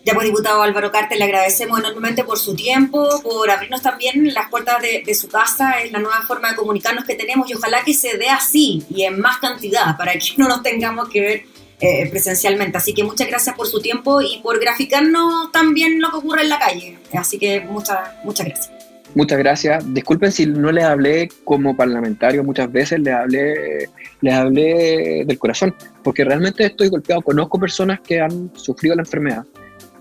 Ya 0.05 0.13
pues, 0.13 0.25
diputado 0.25 0.61
Álvaro 0.63 0.91
Carter, 0.91 1.17
le 1.17 1.25
agradecemos 1.25 1.79
enormemente 1.79 2.23
por 2.23 2.37
su 2.37 2.55
tiempo, 2.55 3.07
por 3.21 3.49
abrirnos 3.51 3.81
también 3.81 4.33
las 4.33 4.49
puertas 4.49 4.81
de, 4.81 5.03
de, 5.05 5.13
su 5.13 5.27
casa, 5.27 5.81
es 5.81 5.91
la 5.91 5.99
nueva 5.99 6.21
forma 6.25 6.49
de 6.49 6.55
comunicarnos 6.55 7.05
que 7.05 7.15
tenemos 7.15 7.49
y 7.49 7.53
ojalá 7.53 7.83
que 7.83 7.93
se 7.93 8.17
dé 8.17 8.29
así 8.29 8.83
y 8.89 9.03
en 9.03 9.19
más 9.19 9.37
cantidad 9.37 9.97
para 9.97 10.13
que 10.13 10.19
no 10.37 10.47
nos 10.47 10.63
tengamos 10.63 11.09
que 11.09 11.21
ver 11.21 11.43
eh, 11.81 12.09
presencialmente. 12.09 12.77
Así 12.77 12.93
que 12.93 13.05
muchas 13.05 13.27
gracias 13.27 13.55
por 13.55 13.65
su 13.65 13.79
tiempo 13.79 14.21
y 14.21 14.39
por 14.41 14.59
graficarnos 14.59 15.49
también 15.53 16.01
lo 16.01 16.11
que 16.11 16.17
ocurre 16.17 16.41
en 16.41 16.49
la 16.49 16.59
calle. 16.59 16.97
Así 17.13 17.39
que 17.39 17.61
muchas, 17.61 17.97
muchas 18.25 18.47
gracias. 18.47 18.78
Muchas 19.15 19.39
gracias. 19.39 19.93
Disculpen 19.93 20.31
si 20.31 20.45
no 20.45 20.71
les 20.71 20.83
hablé 20.83 21.29
como 21.43 21.75
parlamentario, 21.75 22.43
muchas 22.43 22.71
veces 22.71 22.99
les 22.99 23.13
hablé, 23.13 23.89
les 24.21 24.33
hablé 24.33 25.23
del 25.25 25.39
corazón, 25.39 25.75
porque 26.03 26.23
realmente 26.23 26.65
estoy 26.65 26.89
golpeado. 26.89 27.21
Conozco 27.21 27.59
personas 27.59 27.99
que 28.01 28.21
han 28.21 28.51
sufrido 28.55 28.95
la 28.95 29.01
enfermedad 29.01 29.43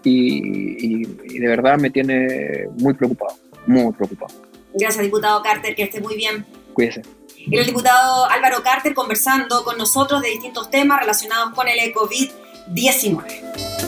y, 0.05 1.05
de 1.05 1.47
verdad 1.47 1.79
me 1.79 1.91
tiene 1.91 2.67
muy 2.79 2.95
preocupado, 2.95 3.37
muy 3.67 3.93
preocupado. 3.93 4.35
Gracias, 4.75 5.03
diputado 5.03 5.43
Carter, 5.43 5.75
que 5.75 5.85
esté 5.85 6.01
muy 6.01 6.17
bien. 6.17 6.45
Cuídese. 6.73 7.03
el 7.51 7.67
diputado 7.67 8.27
Álvaro 8.27 8.63
Carter 8.63 8.95
conversando 8.95 9.65
con 9.65 9.77
nosotros 9.79 10.23
de 10.23 10.29
distintos 10.29 10.71
temas 10.71 11.01
relacionados 11.01 11.55
con 11.55 11.67
el 11.67 11.79
COVID-19. 11.93 13.88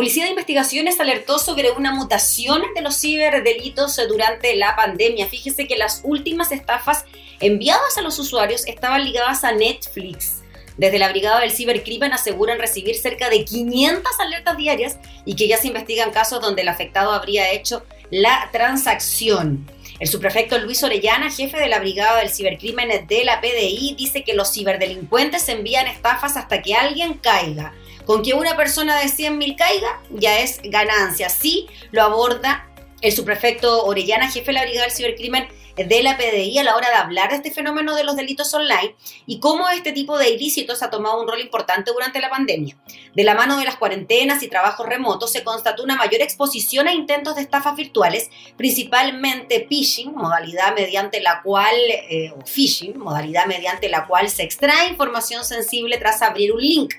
Policía 0.00 0.24
de 0.24 0.30
Investigaciones 0.30 0.98
alertó 0.98 1.38
sobre 1.38 1.72
una 1.72 1.92
mutación 1.92 2.62
de 2.74 2.80
los 2.80 2.98
ciberdelitos 2.98 4.00
durante 4.08 4.56
la 4.56 4.74
pandemia. 4.74 5.26
Fíjese 5.26 5.66
que 5.66 5.76
las 5.76 6.00
últimas 6.04 6.52
estafas 6.52 7.04
enviadas 7.38 7.98
a 7.98 8.00
los 8.00 8.18
usuarios 8.18 8.66
estaban 8.66 9.04
ligadas 9.04 9.44
a 9.44 9.52
Netflix. 9.52 10.40
Desde 10.78 10.98
la 10.98 11.10
Brigada 11.10 11.40
del 11.40 11.50
Cibercrimen 11.50 12.14
aseguran 12.14 12.58
recibir 12.58 12.96
cerca 12.96 13.28
de 13.28 13.44
500 13.44 14.10
alertas 14.20 14.56
diarias 14.56 14.98
y 15.26 15.36
que 15.36 15.48
ya 15.48 15.58
se 15.58 15.66
investigan 15.66 16.12
casos 16.12 16.40
donde 16.40 16.62
el 16.62 16.68
afectado 16.68 17.12
habría 17.12 17.52
hecho 17.52 17.84
la 18.10 18.48
transacción. 18.52 19.70
El 19.98 20.08
subprefecto 20.08 20.56
Luis 20.56 20.82
Orellana, 20.82 21.30
jefe 21.30 21.58
de 21.58 21.68
la 21.68 21.78
Brigada 21.78 22.20
del 22.20 22.30
Cibercrimen 22.30 23.06
de 23.06 23.24
la 23.24 23.42
PDI, 23.42 23.96
dice 23.98 24.24
que 24.24 24.32
los 24.32 24.50
ciberdelincuentes 24.50 25.46
envían 25.50 25.88
estafas 25.88 26.38
hasta 26.38 26.62
que 26.62 26.74
alguien 26.74 27.18
caiga. 27.18 27.74
Con 28.10 28.24
que 28.24 28.34
una 28.34 28.56
persona 28.56 28.98
de 28.98 29.04
100.000 29.04 29.54
caiga, 29.56 30.02
ya 30.10 30.40
es 30.40 30.60
ganancia. 30.64 31.28
Sí, 31.28 31.68
lo 31.92 32.02
aborda 32.02 32.68
el 33.02 33.12
subprefecto 33.12 33.84
Orellana, 33.84 34.28
jefe 34.28 34.46
de 34.46 34.52
la 34.54 34.62
Brigada 34.62 34.86
del 34.88 34.96
Cibercrimen 34.96 35.46
de 35.76 36.02
la 36.02 36.16
PDI 36.16 36.58
a 36.58 36.64
la 36.64 36.74
hora 36.74 36.88
de 36.88 36.96
hablar 36.96 37.30
de 37.30 37.36
este 37.36 37.52
fenómeno 37.52 37.94
de 37.94 38.04
los 38.04 38.16
delitos 38.16 38.52
online 38.52 38.96
y 39.26 39.38
cómo 39.38 39.68
este 39.70 39.92
tipo 39.92 40.18
de 40.18 40.30
ilícitos 40.30 40.82
ha 40.82 40.90
tomado 40.90 41.20
un 41.20 41.28
rol 41.28 41.40
importante 41.40 41.92
durante 41.92 42.20
la 42.20 42.28
pandemia. 42.28 42.76
De 43.14 43.24
la 43.24 43.34
mano 43.34 43.56
de 43.56 43.64
las 43.64 43.76
cuarentenas 43.76 44.42
y 44.42 44.48
trabajos 44.48 44.86
remotos 44.86 45.32
se 45.32 45.44
constató 45.44 45.82
una 45.82 45.96
mayor 45.96 46.20
exposición 46.20 46.88
a 46.88 46.92
intentos 46.92 47.36
de 47.36 47.42
estafas 47.42 47.76
virtuales, 47.76 48.28
principalmente 48.56 49.66
phishing, 49.68 50.12
modalidad 50.14 50.74
mediante 50.74 51.20
la 51.20 51.42
cual, 51.42 51.76
eh, 51.88 52.32
phishing, 52.44 52.98
modalidad 52.98 53.46
mediante 53.46 53.88
la 53.88 54.06
cual 54.06 54.28
se 54.28 54.42
extrae 54.42 54.88
información 54.88 55.44
sensible 55.44 55.96
tras 55.98 56.22
abrir 56.22 56.52
un 56.52 56.60
link. 56.60 56.94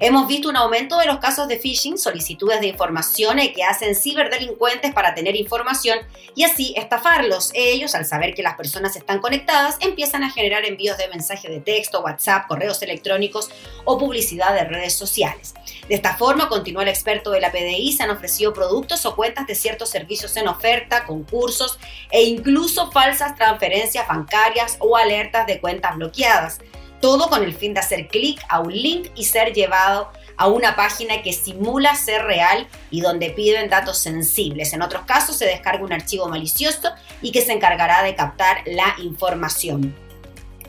Hemos 0.00 0.26
visto 0.26 0.48
un 0.48 0.56
aumento 0.56 0.98
de 0.98 1.06
los 1.06 1.18
casos 1.18 1.48
de 1.48 1.58
phishing, 1.58 1.98
solicitudes 1.98 2.60
de 2.60 2.68
información 2.68 3.38
que 3.54 3.64
hacen 3.64 3.94
ciberdelincuentes 3.94 4.92
para 4.92 5.14
tener 5.14 5.36
información 5.36 5.98
y 6.34 6.44
así 6.44 6.74
estafarlos. 6.76 7.50
Ellos, 7.54 7.94
al 7.94 8.04
saber 8.04 8.34
que 8.34 8.42
las 8.42 8.54
personas 8.54 8.96
están 8.96 9.20
conectadas, 9.20 9.76
empiezan 9.80 10.24
a 10.24 10.30
generar 10.30 10.64
envíos 10.64 10.98
de 10.98 11.08
mensajes 11.08 11.50
de 11.50 11.60
texto, 11.60 12.00
WhatsApp, 12.00 12.46
correos 12.46 12.82
electrónicos 12.82 13.50
o 13.84 13.98
publicidad 13.98 14.54
de 14.54 14.64
redes 14.64 14.94
sociales. 14.94 15.54
De 15.88 15.94
esta 15.94 16.16
forma, 16.16 16.48
continúa 16.48 16.82
el 16.82 16.88
experto 16.88 17.30
de 17.30 17.40
la 17.40 17.50
PDI, 17.50 17.92
se 17.92 18.02
han 18.02 18.10
ofrecido 18.10 18.52
productos 18.52 19.04
o 19.06 19.16
cuentas 19.16 19.46
de 19.46 19.54
ciertos 19.54 19.90
servicios 19.90 20.36
en 20.36 20.48
oferta, 20.48 21.04
concursos 21.04 21.78
e 22.10 22.22
incluso 22.22 22.90
falsas 22.90 23.34
transferencias 23.36 24.06
bancarias 24.06 24.76
o 24.78 24.96
alertas 24.96 25.46
de 25.46 25.60
cuentas 25.60 25.96
bloqueadas. 25.96 26.58
Todo 27.02 27.28
con 27.28 27.42
el 27.42 27.52
fin 27.52 27.74
de 27.74 27.80
hacer 27.80 28.08
clic 28.08 28.40
a 28.48 28.60
un 28.60 28.72
link 28.72 29.10
y 29.14 29.24
ser 29.24 29.52
llevado 29.52 30.10
a 30.38 30.46
una 30.46 30.74
página 30.76 31.20
que 31.20 31.32
simula 31.32 31.94
ser 31.94 32.22
real 32.22 32.66
y 32.90 33.00
donde 33.00 33.30
piden 33.30 33.68
datos 33.68 33.98
sensibles. 33.98 34.72
En 34.72 34.82
otros 34.82 35.02
casos 35.02 35.36
se 35.36 35.44
descarga 35.44 35.84
un 35.84 35.92
archivo 35.92 36.28
malicioso 36.28 36.90
y 37.20 37.32
que 37.32 37.42
se 37.42 37.52
encargará 37.52 38.02
de 38.02 38.14
captar 38.14 38.62
la 38.66 38.94
información. 39.02 39.94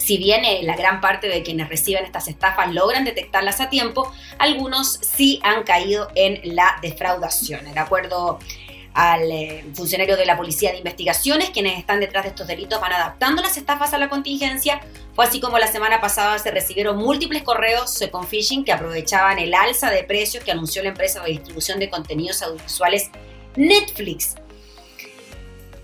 Si 0.03 0.17
bien 0.17 0.43
eh, 0.43 0.63
la 0.63 0.75
gran 0.75 0.99
parte 0.99 1.29
de 1.29 1.43
quienes 1.43 1.69
reciben 1.69 2.03
estas 2.03 2.27
estafas 2.27 2.73
logran 2.73 3.05
detectarlas 3.05 3.61
a 3.61 3.69
tiempo, 3.69 4.11
algunos 4.37 4.99
sí 5.01 5.39
han 5.43 5.63
caído 5.63 6.09
en 6.15 6.55
la 6.55 6.77
defraudación. 6.81 7.71
De 7.73 7.79
acuerdo 7.79 8.39
al 8.93 9.31
eh, 9.31 9.65
funcionario 9.73 10.15
de 10.15 10.25
la 10.25 10.37
Policía 10.37 10.71
de 10.71 10.77
Investigaciones, 10.77 11.49
quienes 11.49 11.79
están 11.79 11.99
detrás 11.99 12.23
de 12.23 12.29
estos 12.29 12.47
delitos 12.47 12.79
van 12.79 12.93
adaptando 12.93 13.41
las 13.41 13.57
estafas 13.57 13.93
a 13.93 13.97
la 13.97 14.09
contingencia. 14.09 14.81
Fue 15.15 15.25
así 15.25 15.39
como 15.39 15.57
la 15.57 15.67
semana 15.67 15.99
pasada 15.99 16.37
se 16.39 16.51
recibieron 16.51 16.97
múltiples 16.97 17.43
correos 17.43 17.99
con 18.11 18.27
phishing 18.27 18.63
que 18.63 18.71
aprovechaban 18.71 19.39
el 19.39 19.53
alza 19.53 19.89
de 19.89 20.03
precios 20.03 20.43
que 20.43 20.51
anunció 20.51 20.83
la 20.83 20.89
empresa 20.89 21.21
de 21.21 21.31
distribución 21.31 21.79
de 21.79 21.89
contenidos 21.89 22.41
audiovisuales 22.41 23.09
Netflix. 23.55 24.35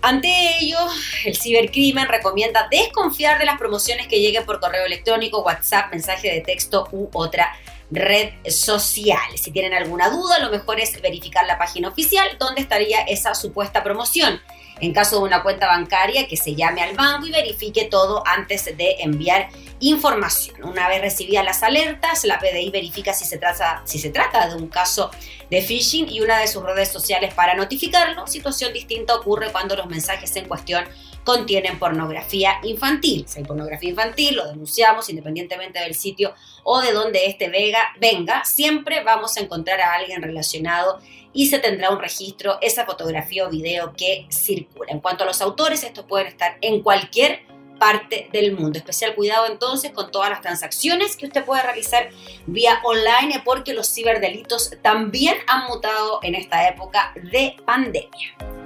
Ante 0.02 0.58
ello, 0.60 0.78
el 1.26 1.36
cibercrimen 1.36 2.08
recomienda 2.08 2.68
desconfiar 2.70 3.38
de 3.38 3.44
las 3.44 3.58
promociones 3.58 4.06
que 4.06 4.20
lleguen 4.20 4.46
por 4.46 4.58
correo 4.58 4.86
electrónico, 4.86 5.42
WhatsApp, 5.42 5.90
mensaje 5.90 6.32
de 6.32 6.40
texto 6.40 6.88
u 6.90 7.10
otra 7.12 7.54
red 7.90 8.32
social. 8.48 9.36
Si 9.36 9.50
tienen 9.50 9.74
alguna 9.74 10.10
duda, 10.10 10.38
lo 10.38 10.50
mejor 10.50 10.80
es 10.80 11.00
verificar 11.00 11.46
la 11.46 11.58
página 11.58 11.88
oficial 11.88 12.28
donde 12.38 12.62
estaría 12.62 13.00
esa 13.02 13.34
supuesta 13.34 13.82
promoción. 13.82 14.40
En 14.80 14.94
caso 14.94 15.18
de 15.18 15.24
una 15.24 15.42
cuenta 15.42 15.66
bancaria, 15.66 16.26
que 16.26 16.38
se 16.38 16.54
llame 16.54 16.80
al 16.80 16.96
banco 16.96 17.26
y 17.26 17.30
verifique 17.30 17.84
todo 17.84 18.22
antes 18.26 18.64
de 18.64 18.96
enviar 19.00 19.50
información. 19.78 20.64
Una 20.64 20.88
vez 20.88 21.02
recibidas 21.02 21.44
las 21.44 21.62
alertas, 21.62 22.24
la 22.24 22.38
PDI 22.38 22.70
verifica 22.70 23.12
si 23.12 23.26
se, 23.26 23.36
trata, 23.36 23.82
si 23.84 23.98
se 23.98 24.08
trata 24.08 24.48
de 24.48 24.54
un 24.54 24.68
caso 24.68 25.10
de 25.50 25.60
phishing 25.60 26.08
y 26.08 26.20
una 26.20 26.38
de 26.38 26.48
sus 26.48 26.62
redes 26.62 26.88
sociales 26.88 27.34
para 27.34 27.54
notificarlo. 27.54 28.26
Situación 28.26 28.72
distinta 28.72 29.14
ocurre 29.14 29.52
cuando 29.52 29.76
los 29.76 29.86
mensajes 29.86 30.34
en 30.36 30.48
cuestión 30.48 30.84
contienen 31.24 31.78
pornografía 31.78 32.60
infantil. 32.62 33.24
Si 33.26 33.38
hay 33.38 33.44
pornografía 33.44 33.90
infantil, 33.90 34.36
lo 34.36 34.48
denunciamos 34.48 35.08
independientemente 35.10 35.78
del 35.78 35.94
sitio 35.94 36.34
o 36.64 36.80
de 36.80 36.92
donde 36.92 37.26
este 37.26 37.48
venga, 37.48 38.44
siempre 38.44 39.02
vamos 39.02 39.36
a 39.36 39.40
encontrar 39.40 39.80
a 39.80 39.94
alguien 39.94 40.22
relacionado 40.22 41.00
y 41.32 41.46
se 41.46 41.58
tendrá 41.58 41.90
un 41.90 42.00
registro, 42.00 42.58
esa 42.60 42.84
fotografía 42.84 43.46
o 43.46 43.50
video 43.50 43.92
que 43.96 44.26
circula. 44.30 44.90
En 44.92 45.00
cuanto 45.00 45.24
a 45.24 45.26
los 45.26 45.40
autores, 45.40 45.84
estos 45.84 46.04
pueden 46.04 46.26
estar 46.26 46.58
en 46.60 46.82
cualquier 46.82 47.42
parte 47.78 48.28
del 48.32 48.52
mundo. 48.52 48.78
Especial 48.78 49.14
cuidado 49.14 49.46
entonces 49.46 49.90
con 49.90 50.10
todas 50.10 50.30
las 50.30 50.42
transacciones 50.42 51.16
que 51.16 51.26
usted 51.26 51.44
puede 51.44 51.62
realizar 51.62 52.10
vía 52.46 52.80
online 52.84 53.42
porque 53.44 53.72
los 53.72 53.92
ciberdelitos 53.92 54.72
también 54.82 55.36
han 55.48 55.66
mutado 55.66 56.20
en 56.22 56.34
esta 56.34 56.68
época 56.68 57.12
de 57.32 57.56
pandemia. 57.64 58.59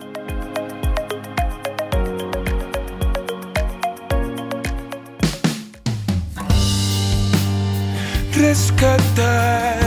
Rescatado 8.37 9.81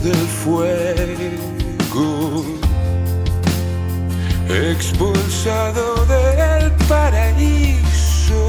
del 0.00 0.26
fuego, 0.44 2.44
expulsado 4.48 6.06
del 6.06 6.72
paraíso, 6.88 8.46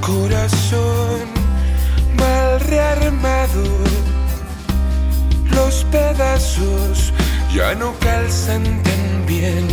corazón 0.00 1.28
mal 2.16 2.60
rearmado, 2.60 3.64
los 5.50 5.84
pedazos 5.90 7.12
ya 7.52 7.74
no 7.74 7.92
calzan 7.98 8.82
tan 8.82 9.26
bien. 9.26 9.66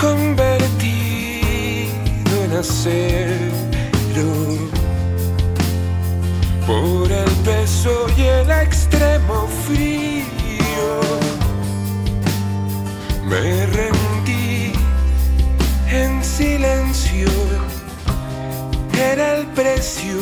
Convertido 0.00 0.77
por 6.66 7.12
el 7.12 7.30
peso 7.44 8.06
y 8.16 8.22
el 8.22 8.50
extremo 8.50 9.46
frío. 9.66 11.00
Me 13.24 13.66
rendí 13.66 14.72
en 15.90 16.24
silencio, 16.24 17.28
era 18.92 19.36
el 19.36 19.46
precio, 19.48 20.16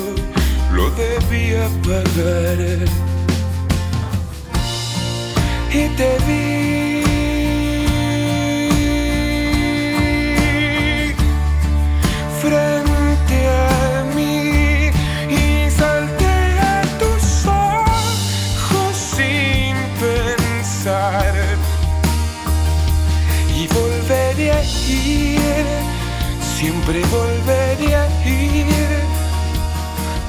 lo 0.73 0.91
debía 0.91 1.69
pagar. 1.85 2.89
Y 5.73 5.89
te 5.97 6.17
vi 6.27 6.76
siempre 26.87 27.03
volvería 27.11 28.03
a 28.03 28.29
ir, 28.29 28.67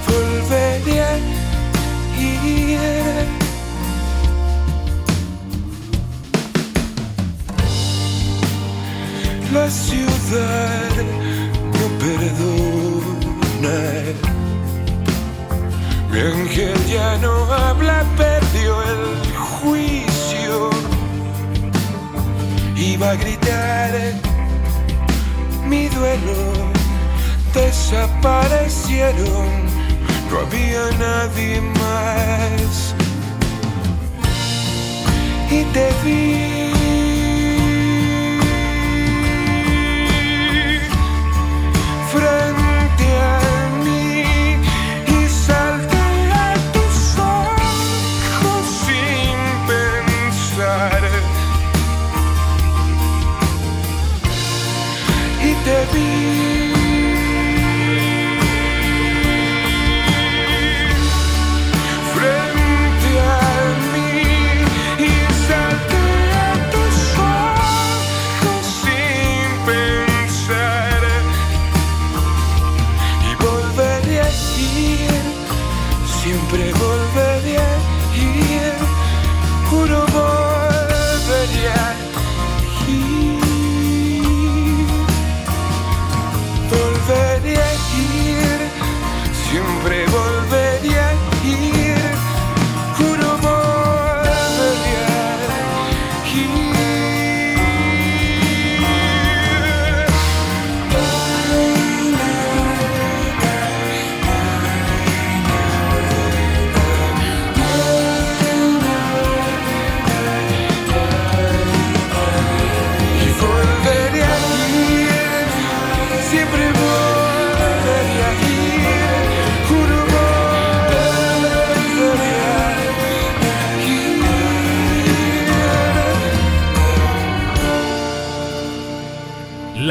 volvería 0.07 1.07
a 1.09 1.17
ir. 2.19 2.79
La 9.53 9.69
ciudad 9.69 10.95
no 11.73 11.85
perdona. 11.99 13.77
Mi 16.11 16.19
ángel 16.19 16.85
ya 16.87 17.17
no 17.17 17.33
habla, 17.53 18.03
perdió 18.17 18.81
el 18.83 19.03
juicio. 19.35 20.69
Iba 22.75 23.11
a 23.11 23.15
gritar 23.15 24.26
mi 25.69 25.87
duelo 25.89 26.71
desaparecieron 27.53 29.67
no 30.29 30.39
había 30.39 30.91
nadie 30.99 31.61
más. 31.61 32.93
Y 35.49 35.63
te 35.73 35.89
vi. 36.03 36.67
frente 42.11 43.07
a 43.17 43.46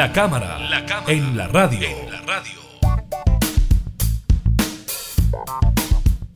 La 0.06 0.12
cámara, 0.12 0.56
en 1.08 1.36
la 1.36 1.48
radio. 1.48 1.88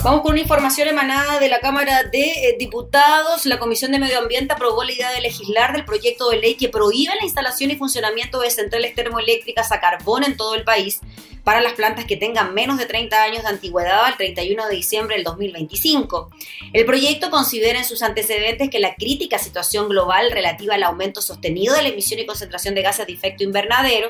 Vamos 0.02 0.22
con 0.22 0.32
una 0.32 0.40
información 0.40 0.88
emanada 0.88 1.38
de 1.38 1.48
la 1.48 1.60
Cámara 1.60 2.02
de 2.02 2.20
eh, 2.20 2.56
Diputados. 2.58 3.46
La 3.46 3.60
Comisión 3.60 3.92
de 3.92 4.00
Medio 4.00 4.18
Ambiente 4.18 4.54
aprobó 4.54 4.82
la 4.82 4.90
idea 4.90 5.12
de 5.12 5.20
legislar 5.20 5.72
del 5.72 5.84
proyecto 5.84 6.30
de 6.30 6.38
ley 6.38 6.56
que 6.56 6.68
prohíbe 6.68 7.14
la 7.14 7.24
instalación 7.24 7.70
y 7.70 7.76
funcionamiento 7.76 8.40
de 8.40 8.50
centrales 8.50 8.92
termoeléctricas 8.96 9.70
a 9.70 9.78
carbón 9.78 10.24
en 10.24 10.36
todo 10.36 10.56
el 10.56 10.64
país 10.64 11.00
para 11.44 11.60
las 11.60 11.72
plantas 11.72 12.04
que 12.04 12.16
tengan 12.16 12.54
menos 12.54 12.78
de 12.78 12.86
30 12.86 13.22
años 13.22 13.42
de 13.42 13.48
antigüedad 13.48 14.04
al 14.04 14.16
31 14.16 14.66
de 14.66 14.76
diciembre 14.76 15.16
del 15.16 15.24
2025. 15.24 16.30
El 16.72 16.86
proyecto 16.86 17.30
considera 17.30 17.78
en 17.78 17.84
sus 17.84 18.02
antecedentes 18.02 18.70
que 18.70 18.80
la 18.80 18.94
crítica 18.94 19.38
situación 19.38 19.88
global 19.88 20.30
relativa 20.30 20.74
al 20.74 20.82
aumento 20.82 21.22
sostenido 21.22 21.74
de 21.74 21.82
la 21.82 21.88
emisión 21.88 22.20
y 22.20 22.26
concentración 22.26 22.74
de 22.74 22.82
gases 22.82 23.06
de 23.06 23.12
efecto 23.12 23.44
invernadero 23.44 24.08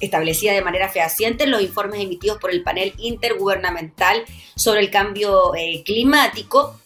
establecida 0.00 0.52
de 0.52 0.62
manera 0.62 0.90
fehaciente 0.90 1.44
en 1.44 1.50
los 1.50 1.62
informes 1.62 2.00
emitidos 2.00 2.38
por 2.38 2.50
el 2.50 2.62
panel 2.62 2.92
intergubernamental 2.98 4.24
sobre 4.54 4.80
el 4.80 4.90
cambio 4.90 5.54
eh, 5.54 5.82
climático 5.84 6.78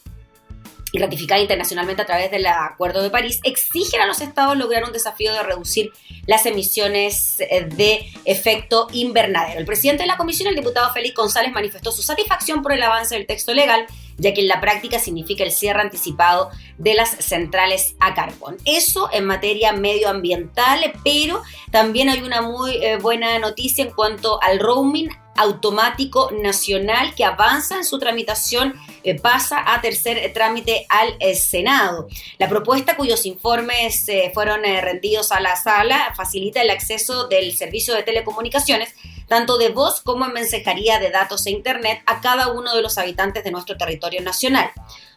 y 0.93 0.99
ratificada 0.99 1.41
internacionalmente 1.41 2.03
a 2.03 2.07
través 2.07 2.31
del 2.31 2.47
Acuerdo 2.47 3.03
de 3.03 3.11
París, 3.11 3.41
exigen 3.45 4.01
a 4.01 4.07
los 4.07 4.21
estados 4.21 4.57
lograr 4.57 4.85
un 4.85 4.93
desafío 4.93 5.33
de 5.33 5.43
reducir 5.43 5.93
las 6.27 6.47
emisiones 6.47 7.41
eh, 7.41 7.65
de 7.65 8.13
efecto 8.25 8.89
invernadero. 8.93 9.61
El 9.61 9.67
presidente 9.67 10.03
de 10.03 10.09
la 10.09 10.17
comisión, 10.17 10.49
el 10.49 10.57
diputado 10.57 10.93
Félix 10.93 11.15
González, 11.15 11.53
manifestó 11.53 11.93
su 11.93 12.03
satisfacción 12.03 12.63
por 12.63 12.73
el 12.73 12.83
avance 12.83 13.15
del 13.15 13.27
texto 13.27 13.55
legal, 13.55 13.87
ya 14.17 14.35
que 14.35 14.41
en 14.41 14.49
la 14.49 14.61
práctica 14.61 14.99
significa 14.99 15.45
el 15.45 15.53
cierre 15.53 15.81
anticipado 15.81 16.51
de 16.79 16.95
las 16.95 17.11
centrales 17.11 17.95
a 18.01 18.15
carbón. 18.15 18.57
Eso 18.65 19.09
en 19.13 19.25
materia 19.25 19.73
medioambiental, 19.73 20.93
pero 21.05 21.43
también 21.71 22.09
hay 22.09 22.23
una 22.23 22.43
muy 22.43 22.77
eh, 22.77 22.97
buena 22.97 23.39
noticia 23.39 23.85
en 23.85 23.93
cuanto 23.93 24.43
al 24.43 24.59
roaming 24.59 25.09
automático 25.41 26.31
nacional 26.31 27.15
que 27.15 27.25
avanza 27.25 27.77
en 27.77 27.85
su 27.85 27.99
tramitación, 27.99 28.75
eh, 29.03 29.19
pasa 29.19 29.65
a 29.67 29.81
tercer 29.81 30.33
trámite 30.35 30.87
al 30.89 31.17
eh, 31.19 31.35
Senado. 31.35 32.09
La 32.39 32.49
propuesta, 32.49 32.97
cuyos 32.97 33.25
informes 33.25 34.07
eh, 34.09 34.31
fueron 34.35 34.63
rendidos 34.63 35.33
a 35.33 35.41
la 35.41 35.57
sala, 35.57 36.13
facilita 36.15 36.61
el 36.61 36.71
acceso 36.71 37.27
del 37.29 37.57
servicio 37.57 37.95
de 37.95 38.03
telecomunicaciones, 38.03 38.95
tanto 39.29 39.57
de 39.59 39.71
voz 39.71 40.03
como 40.03 40.27
en 40.27 40.33
mensajería 40.33 40.99
de 40.99 41.11
datos 41.11 41.47
e 41.47 41.51
Internet, 41.51 42.03
a 42.05 42.21
cada 42.21 42.49
uno 42.49 42.75
de 42.75 42.83
los 42.83 42.99
habitantes 42.99 43.43
de 43.43 43.51
nuestro 43.51 43.77
territorio 43.79 44.21
nacional. 44.21 44.71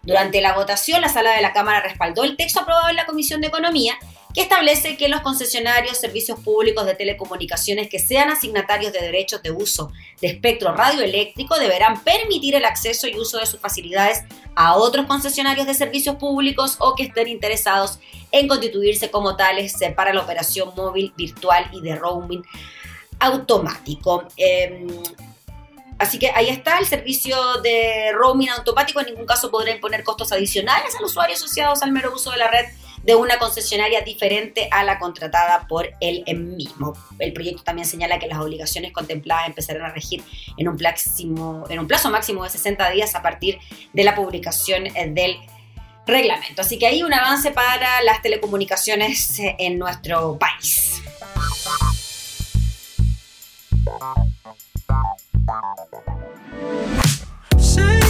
Durante 0.03 0.39
la 0.41 0.53
votación, 0.53 1.01
la 1.01 1.09
sala 1.09 1.31
de 1.31 1.41
la 1.41 1.51
Cámara 1.51 1.81
respaldó 1.81 2.23
el 2.23 2.37
texto 2.37 2.59
aprobado 2.59 2.89
en 2.89 2.95
la 2.95 3.05
Comisión 3.05 3.41
de 3.41 3.47
Economía, 3.47 3.97
que 4.33 4.41
establece 4.41 4.97
que 4.97 5.09
los 5.09 5.21
concesionarios 5.21 5.97
servicios 5.97 6.39
públicos 6.39 6.85
de 6.85 6.95
telecomunicaciones 6.95 7.87
que 7.89 7.99
sean 7.99 8.29
asignatarios 8.29 8.91
de 8.91 9.01
derechos 9.01 9.43
de 9.43 9.51
uso 9.51 9.91
de 10.21 10.27
espectro 10.27 10.73
radioeléctrico 10.73 11.57
deberán 11.59 12.03
permitir 12.03 12.55
el 12.55 12.65
acceso 12.65 13.07
y 13.07 13.17
uso 13.17 13.37
de 13.37 13.45
sus 13.45 13.59
facilidades 13.59 14.23
a 14.55 14.75
otros 14.75 15.05
concesionarios 15.05 15.67
de 15.67 15.73
servicios 15.73 16.15
públicos 16.15 16.77
o 16.79 16.95
que 16.95 17.03
estén 17.03 17.27
interesados 17.27 17.99
en 18.31 18.47
constituirse 18.47 19.11
como 19.11 19.35
tales 19.35 19.79
eh, 19.81 19.91
para 19.91 20.13
la 20.13 20.21
operación 20.21 20.73
móvil, 20.75 21.13
virtual 21.15 21.69
y 21.71 21.81
de 21.81 21.95
roaming 21.95 22.43
automático. 23.19 24.27
Eh, 24.37 24.87
Así 25.99 26.19
que 26.19 26.31
ahí 26.35 26.49
está 26.49 26.79
el 26.79 26.85
servicio 26.85 27.37
de 27.61 28.11
roaming 28.13 28.49
automático. 28.49 28.99
En 28.99 29.05
ningún 29.05 29.25
caso 29.25 29.49
podrá 29.49 29.71
imponer 29.71 30.03
costos 30.03 30.33
adicionales 30.33 30.95
al 30.97 31.05
usuario 31.05 31.35
asociados 31.35 31.81
al 31.81 31.93
mero 31.93 32.11
uso 32.13 32.31
de 32.31 32.37
la 32.37 32.49
red 32.49 32.65
de 33.03 33.15
una 33.15 33.37
concesionaria 33.37 34.01
diferente 34.01 34.67
a 34.71 34.83
la 34.83 34.97
contratada 34.97 35.67
por 35.67 35.89
él 35.99 36.23
mismo. 36.35 36.93
El 37.19 37.33
proyecto 37.33 37.63
también 37.63 37.87
señala 37.87 38.17
que 38.17 38.27
las 38.27 38.39
obligaciones 38.39 38.91
contempladas 38.91 39.47
empezarán 39.47 39.83
a 39.83 39.93
regir 39.93 40.23
en 40.57 40.67
un, 40.67 40.77
plazo 40.77 42.09
máximo 42.09 42.43
de 42.43 42.49
60 42.49 42.89
días 42.91 43.13
a 43.15 43.21
partir 43.21 43.59
de 43.91 44.03
la 44.03 44.15
publicación 44.15 44.87
eh, 44.87 45.09
del 45.09 45.37
reglamento. 46.05 46.61
Así 46.61 46.77
que 46.79 46.87
hay 46.87 47.03
un 47.03 47.13
avance 47.13 47.51
para 47.51 48.01
las 48.03 48.21
telecomunicaciones 48.21 49.39
eh, 49.39 49.55
en 49.59 49.77
nuestro 49.77 50.37
país. 50.37 51.01
Say 57.57 58.03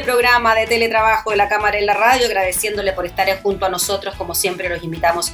Este 0.00 0.12
programa 0.12 0.54
de 0.54 0.66
teletrabajo 0.66 1.28
de 1.28 1.36
la 1.36 1.46
Cámara 1.46 1.78
en 1.78 1.84
la 1.84 1.92
Radio, 1.92 2.24
agradeciéndole 2.24 2.94
por 2.94 3.04
estar 3.04 3.28
junto 3.42 3.66
a 3.66 3.68
nosotros. 3.68 4.14
Como 4.14 4.34
siempre, 4.34 4.66
los 4.70 4.82
invitamos 4.82 5.30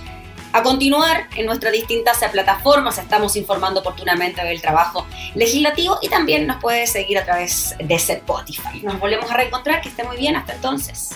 a 0.53 0.65
continuar 0.65 1.29
en 1.37 1.47
nuestras 1.47 1.73
distintas 1.73 2.19
plataformas. 2.33 2.99
Estamos 2.99 3.37
informando 3.37 3.79
oportunamente 3.79 4.43
del 4.43 4.61
trabajo 4.61 5.07
legislativo 5.37 6.01
y 6.03 6.09
también 6.09 6.49
nos 6.49 6.61
puede 6.61 6.89
seguir 6.89 7.17
a 7.17 7.25
través 7.25 7.77
de 7.79 7.95
Spotify. 7.95 8.81
Nos 8.83 8.99
volvemos 8.99 9.31
a 9.31 9.37
reencontrar. 9.37 9.81
Que 9.83 9.89
esté 9.89 10.03
muy 10.03 10.17
bien. 10.17 10.35
Hasta 10.35 10.55
entonces. 10.55 11.11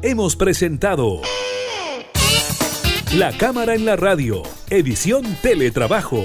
Hemos 0.00 0.36
presentado 0.36 1.22
La 3.14 3.36
Cámara 3.36 3.74
en 3.74 3.84
la 3.84 3.96
Radio, 3.96 4.44
edición 4.70 5.24
Teletrabajo 5.42 6.24